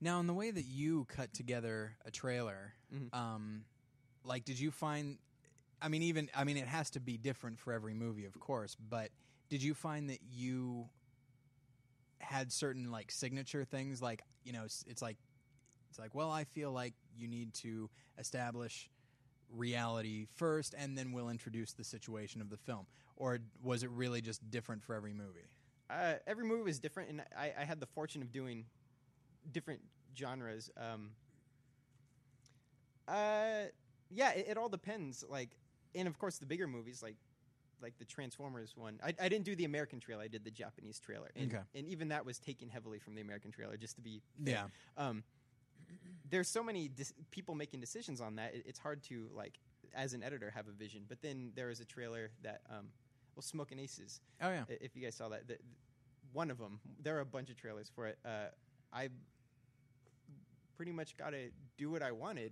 [0.01, 3.13] Now, in the way that you cut together a trailer, Mhm.
[3.15, 3.63] um,
[4.25, 5.19] like, did you find?
[5.81, 8.75] I mean, even I mean, it has to be different for every movie, of course.
[8.75, 9.11] But
[9.49, 10.89] did you find that you
[12.19, 14.01] had certain like signature things?
[14.01, 15.17] Like, you know, it's, it's like
[15.89, 18.89] it's like, well, I feel like you need to establish
[19.49, 22.85] reality first, and then we'll introduce the situation of the film.
[23.15, 25.47] Or was it really just different for every movie?
[25.89, 28.65] uh, every movie was different, and I, I had the fortune of doing
[29.51, 29.81] different
[30.17, 30.69] genres.
[30.77, 31.11] Um,
[33.07, 33.69] uh,
[34.09, 35.23] yeah, it, it all depends.
[35.27, 35.49] Like,
[35.95, 37.15] and of course, the bigger movies, like
[37.81, 38.99] like the Transformers one.
[39.03, 40.23] I, I didn't do the American trailer.
[40.23, 41.63] I did the Japanese trailer, and, Okay.
[41.75, 44.65] and even that was taken heavily from the American trailer, just to be fair.
[44.97, 45.07] Yeah.
[45.07, 45.23] um,
[46.29, 48.53] there's so many dis- people making decisions on that.
[48.55, 49.59] It, it's hard to like,
[49.95, 51.03] as an editor, have a vision.
[51.07, 52.87] But then there was a trailer that, um,
[53.35, 54.19] well, Smoking Aces.
[54.41, 54.63] Oh yeah.
[54.67, 55.57] If you guys saw that, the,
[56.33, 56.79] one of them.
[57.01, 58.17] There are a bunch of trailers for it.
[58.25, 58.47] Uh,
[58.91, 59.09] I
[60.75, 62.51] pretty much got to do what I wanted.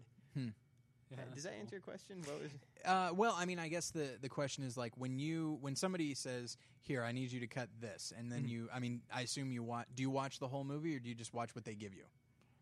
[1.12, 2.22] Yeah, Uh, Does that answer your question?
[2.26, 2.52] What was,
[2.86, 6.14] Uh, well, I mean, I guess the the question is like when you when somebody
[6.14, 8.50] says, "Here, I need you to cut this," and then Mhm.
[8.50, 9.88] you, I mean, I assume you watch.
[9.96, 12.06] Do you watch the whole movie, or do you just watch what they give you?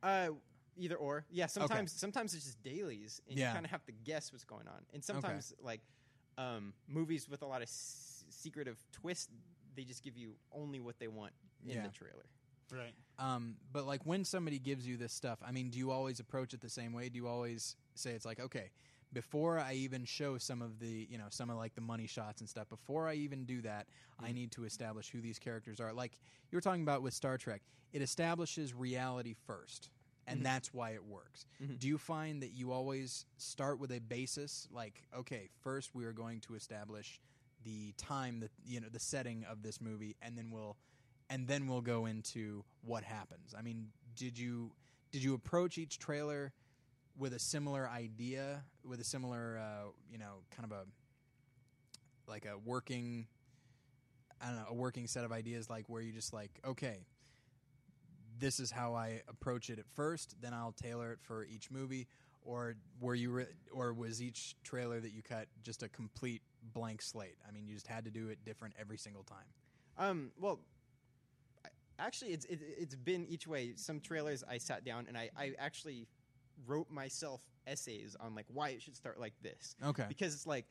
[0.02, 0.30] uh,
[0.76, 1.26] either or.
[1.30, 1.46] Yeah.
[1.48, 3.50] Sometimes sometimes it's just dailies, and Yeah.
[3.50, 4.86] you kind of have to guess what's going on.
[4.94, 5.82] And sometimes like
[6.38, 9.30] um, movies with a lot of s- secretive twists,
[9.76, 11.32] they just give you only what they want
[11.64, 11.84] in Yeah.
[11.88, 12.26] the trailer.
[12.72, 12.94] Right.
[13.20, 16.54] Um, but like when somebody gives you this stuff, I mean, do you always approach
[16.56, 17.08] it the same way?
[17.10, 18.72] Do you always say it's like, okay,
[19.12, 22.42] before I even show some of the, you know, some of like the money shots
[22.42, 23.88] and stuff, before I even do that,
[24.20, 24.34] I Mhm.
[24.34, 25.94] need to establish who these characters are.
[25.94, 26.20] Like
[26.52, 29.90] you were talking about with Star Trek, it establishes reality first,
[30.26, 30.44] and Mhm.
[30.44, 31.46] that's why it works.
[31.62, 31.80] Mhm.
[31.80, 36.14] Do you find that you always start with a basis, like, okay, first we are
[36.14, 37.20] going to establish
[37.64, 40.78] the time that you know the setting of this movie, and then we'll
[41.30, 43.54] and then we'll go into what happens.
[43.54, 44.76] I mean, did you
[45.12, 46.52] did you approach each trailer
[47.18, 50.86] with a similar idea, with a similar, uh, you know, kind of a
[52.28, 53.28] like a working,
[54.42, 57.06] I don't know, a working set of ideas, like where you just like, okay,
[58.40, 62.08] this is how I approach it at first, then I'll tailor it for each movie,
[62.44, 66.42] or were you, re- or was each trailer that you cut just a complete
[66.74, 67.36] blank slate?
[67.48, 69.46] I mean, you just had to do it different every single time.
[69.98, 70.60] Um, well,
[72.00, 73.74] actually, it's it, it's been each way.
[73.76, 76.08] Some trailers I sat down and I, I actually
[76.66, 80.06] wrote myself essays on like why it should start like this Okay.
[80.08, 80.66] because it's like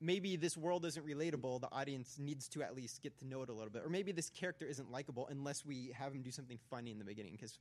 [0.00, 1.60] maybe this world isn't relatable.
[1.60, 4.10] The audience needs to at least get to know it a little bit, or maybe
[4.12, 7.58] this character isn't likable unless we have him do something funny in the beginning because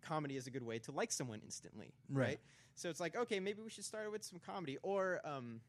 [0.00, 2.24] comedy is a good way to like someone instantly, Right.
[2.26, 2.40] right?
[2.74, 5.60] So it's like okay, maybe we should start with some comedy, or um,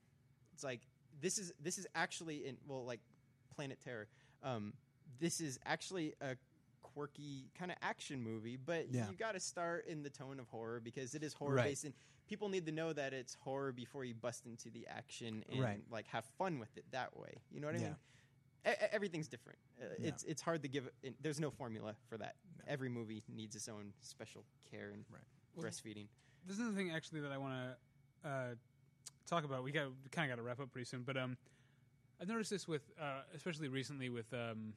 [0.53, 0.81] it's like
[1.21, 2.99] this is this is actually in well like
[3.55, 4.07] Planet Terror.
[4.43, 4.73] Um,
[5.19, 6.35] this is actually a
[6.93, 9.09] quirky kind of action movie, but Yeah.
[9.09, 11.65] you got to start in the tone of horror because it is horror Right.
[11.69, 11.93] based, and
[12.27, 15.81] people need to know that it's horror before you bust into the action and Right.
[15.89, 17.41] like have fun with it that way.
[17.51, 17.87] You know what I Yeah.
[17.87, 17.97] mean?
[18.67, 19.59] E- everything's different.
[19.81, 20.07] Uh, Yeah.
[20.09, 20.89] It's it's hard to give.
[21.01, 22.35] It, there's no formula for that.
[22.57, 22.65] No.
[22.67, 25.21] Every movie needs its own special care and Right.
[25.55, 26.07] Well, breastfeeding.
[26.45, 27.53] There's another thing actually that I want
[28.23, 28.55] to uh,
[29.25, 29.63] talk about.
[29.63, 31.37] We got kind of got to wrap up pretty soon, but um,
[32.19, 34.73] I've noticed this with, uh, especially recently with um,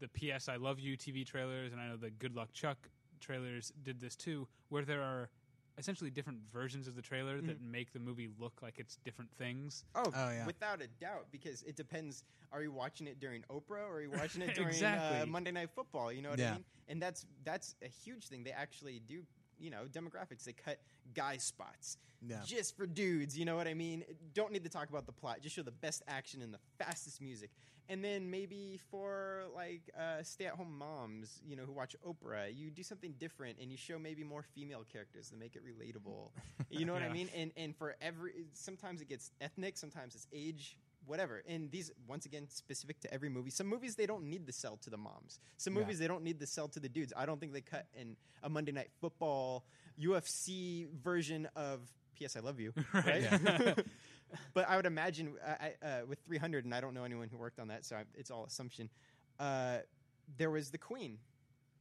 [0.00, 2.88] the PS I Love You TV trailers, and I know the Good Luck Chuck
[3.20, 5.28] trailers did this too, where there are
[5.78, 9.84] essentially different versions of the trailer that make the movie look like it's different things.
[9.94, 10.44] Oh, Oh, yeah.
[10.44, 12.24] without a doubt, because it depends.
[12.52, 15.70] Are you watching it during Oprah or are you watching it during uh, Monday Night
[15.74, 16.12] Football?
[16.12, 16.50] You know what Yeah.
[16.50, 16.64] I mean?
[16.88, 18.42] And that's that's a huge thing.
[18.42, 19.22] They actually do
[19.60, 20.44] you know demographics.
[20.44, 20.78] They cut
[21.14, 21.96] guy spots
[22.26, 22.38] Yeah.
[22.44, 23.36] just for dudes.
[23.38, 24.04] You know what I mean?
[24.34, 25.40] Don't need to talk about the plot.
[25.42, 27.50] Just show the best action and the fastest music.
[27.88, 32.84] And then maybe for like uh, stay-at-home moms, you know, who watch Oprah, you do
[32.84, 36.30] something different and you show maybe more female characters to make it relatable.
[36.70, 37.28] you know what I mean?
[37.36, 40.76] And and for every, sometimes it gets ethnic, sometimes it's age,
[41.10, 41.42] whatever.
[41.46, 43.50] And these, once again, specific to every movie.
[43.50, 45.38] Some movies they don't need to sell to the moms.
[45.58, 45.80] Some Yeah.
[45.80, 47.12] movies they don't need to sell to the dudes.
[47.16, 49.64] I don't think they cut in a Monday Night Football
[50.00, 51.80] UFC version of
[52.16, 52.36] P.S.
[52.36, 53.22] I Love You, right?
[53.22, 53.74] Yeah.
[54.54, 57.36] but I would imagine I, I, uh, with 300, and I don't know anyone who
[57.36, 58.88] worked on that, so I, it's all assumption.
[59.38, 59.78] Uh,
[60.38, 61.18] there was the Queen,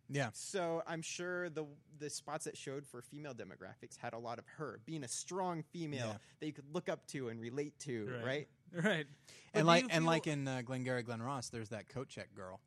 [0.09, 0.29] Yeah.
[0.33, 1.65] so I'm sure the
[1.99, 5.63] the spots that showed for female demographics had a lot of her being a strong
[5.73, 6.17] female Yeah.
[6.39, 8.25] that you could look up to and relate to, Right.
[8.25, 8.47] right?
[8.83, 9.05] right.
[9.53, 12.59] But And like and like in uh, Glengarry Glen Ross, there's that coat check girl.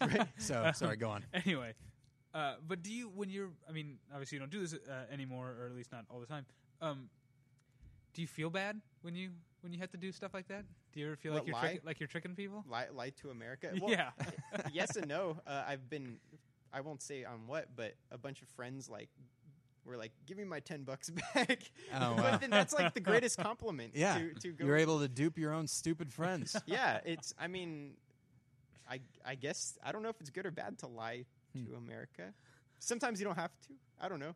[0.38, 1.24] So sorry, go on.
[1.32, 1.72] anyway,
[2.34, 3.48] uh, but do you when you're?
[3.68, 6.26] I mean, obviously you don't do this uh, anymore, or at least not all the
[6.26, 6.44] time.
[6.82, 7.08] Um,
[8.14, 9.30] do you feel bad when you
[9.62, 10.64] when you have to do stuff like that?
[10.92, 11.60] Do you ever feel What, like you're lie?
[11.62, 12.64] tricking, like you're tricking people?
[12.68, 13.70] Lie, lie to America.
[13.80, 14.10] Well, yeah,
[14.72, 15.36] yes and no.
[15.46, 16.18] Uh, I've been,
[16.72, 19.08] I won't say on what, but a bunch of friends like
[19.88, 21.62] were like, "Give me my ten bucks back."
[21.94, 22.16] Oh, wow.
[22.16, 23.92] but then that's like the greatest compliment.
[23.94, 24.18] Yeah.
[24.18, 24.64] to, to go.
[24.66, 26.54] You're able to dupe your own stupid friends.
[26.66, 27.34] yeah, it's.
[27.38, 27.94] I mean,
[28.88, 31.24] I I guess I don't know if it's good or bad to lie
[31.56, 31.64] Hmm.
[31.64, 32.34] to America.
[32.78, 33.74] Sometimes you don't have to.
[34.00, 34.34] I don't know.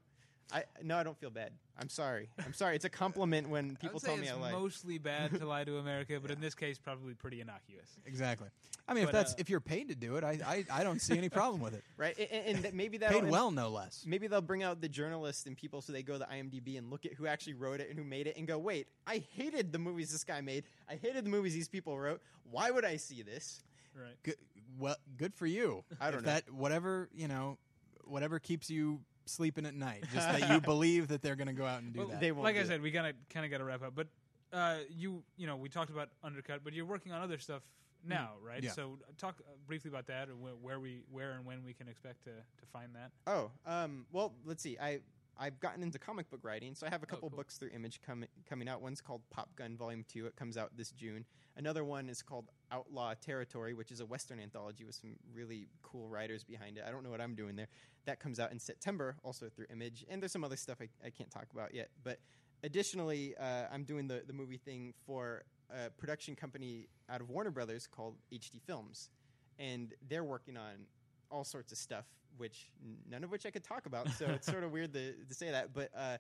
[0.53, 1.53] I no, I don't feel bad.
[1.79, 2.29] I'm sorry.
[2.45, 2.77] I'm sorry.
[2.77, 4.53] It's a compliment when people tell me it's I lie.
[4.53, 7.89] mostly bad to lie to America, but in this case, probably pretty innocuous.
[8.07, 8.49] Exactly.
[8.87, 10.85] I mean, if But, that's uh, if you're paid to do it, I I, I
[10.85, 11.83] don't see any problem with it.
[11.97, 12.17] right?
[12.19, 14.05] And, and- and that maybe that Paid well, no less.
[14.07, 17.07] Maybe they'll bring out the journalists and people so they go to IMDb and look
[17.07, 19.79] at who actually wrote it and who made it and go, wait, I hated the
[19.79, 20.65] movies this guy made.
[20.91, 22.21] I hated the movies these people wrote.
[22.51, 23.63] Why would I see this?
[23.95, 24.15] Right.
[24.23, 24.37] Good,
[24.79, 25.85] well, good for you.
[26.01, 26.33] I don't if know.
[26.33, 27.59] that whatever you know,
[28.05, 31.65] whatever keeps you sleeping at night, just that you believe that they're going to go
[31.65, 32.21] out and do Well, that.
[32.21, 33.95] They won't like I do said, we gotta kind of got to wrap up.
[33.95, 34.09] But
[34.53, 37.63] uh, you, you know, we talked about undercut, but you're working on other stuff
[38.05, 38.63] now, right?
[38.63, 38.73] Yeah.
[38.73, 41.89] So talk uh, briefly about that, or where, where we, where and when we can
[41.89, 43.11] expect to to find that.
[43.27, 44.77] Oh, um, well, let's see.
[44.81, 45.01] I
[45.39, 47.37] I've gotten into comic book writing, so I have a Oh, couple cool.
[47.39, 48.81] books through Image com- coming out.
[48.83, 50.27] One's called Pop Gun Volume Two.
[50.27, 51.25] It comes out this June.
[51.57, 56.09] Another one is called Outlaw Territory, which is a Western anthology with some really cool
[56.09, 56.85] writers behind it.
[56.87, 57.69] I don't know what I'm doing there.
[58.05, 60.05] That comes out in September, also through Image.
[60.09, 61.91] And there's some other stuff I, I can't talk about yet.
[62.05, 62.19] But
[62.63, 67.51] additionally, uh, I'm doing the the movie thing for a production company out of Warner
[67.51, 69.11] Brothers called HD Films,
[69.59, 70.87] and they're working on
[71.31, 72.05] all sorts of stuff,
[72.37, 72.71] which
[73.11, 74.09] none of which I could talk about.
[74.11, 76.19] So it's sort of weird to, to say that, but uh,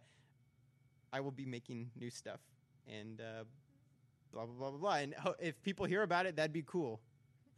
[1.12, 2.40] I will be making new stuff
[2.86, 3.44] and uh,
[4.32, 4.94] blah blah blah blah blah.
[4.96, 7.00] And ho- if people hear about it, that'd be cool.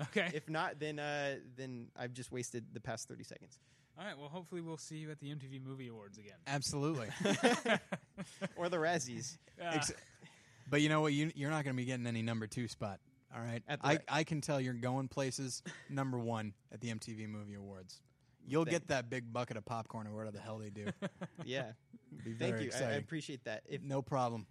[0.03, 0.29] Okay.
[0.35, 3.59] If not, then uh, then I've just wasted the past thirty seconds.
[3.97, 4.19] All right.
[4.19, 6.35] Well, hopefully we'll see you at the MTV Movie Awards again.
[6.49, 7.09] Absolutely.
[8.57, 9.39] or the Razzies.
[9.61, 9.93] Uh, Ex-
[10.69, 11.13] but you know what?
[11.13, 12.99] You, you're not going to be getting any number two spot.
[13.33, 13.63] All right.
[13.69, 17.29] At the I, Ra- I can tell you're going places number one at the MTV
[17.29, 18.01] Movie Awards.
[18.47, 20.87] You'll Thank- get that big bucket of popcorn or whatever the hell they do.
[21.45, 21.73] Yeah,
[22.25, 22.71] Be thank you.
[22.75, 23.63] I, I appreciate that.
[23.69, 24.47] If no problem.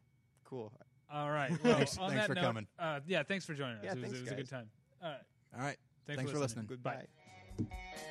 [0.45, 0.71] cool.
[1.11, 1.51] all right.
[1.63, 2.67] Well, Thanks- on thanks that for note, coming.
[2.79, 3.23] Uh, yeah.
[3.23, 3.83] Thanks for joining us.
[3.85, 4.69] Yeah, it was, thanks, it was a good time.
[5.01, 5.19] All right.
[5.55, 5.77] All right.
[6.05, 6.67] Thanks, Thanks for for listening.
[6.69, 7.07] listening.
[7.57, 8.03] Goodbye.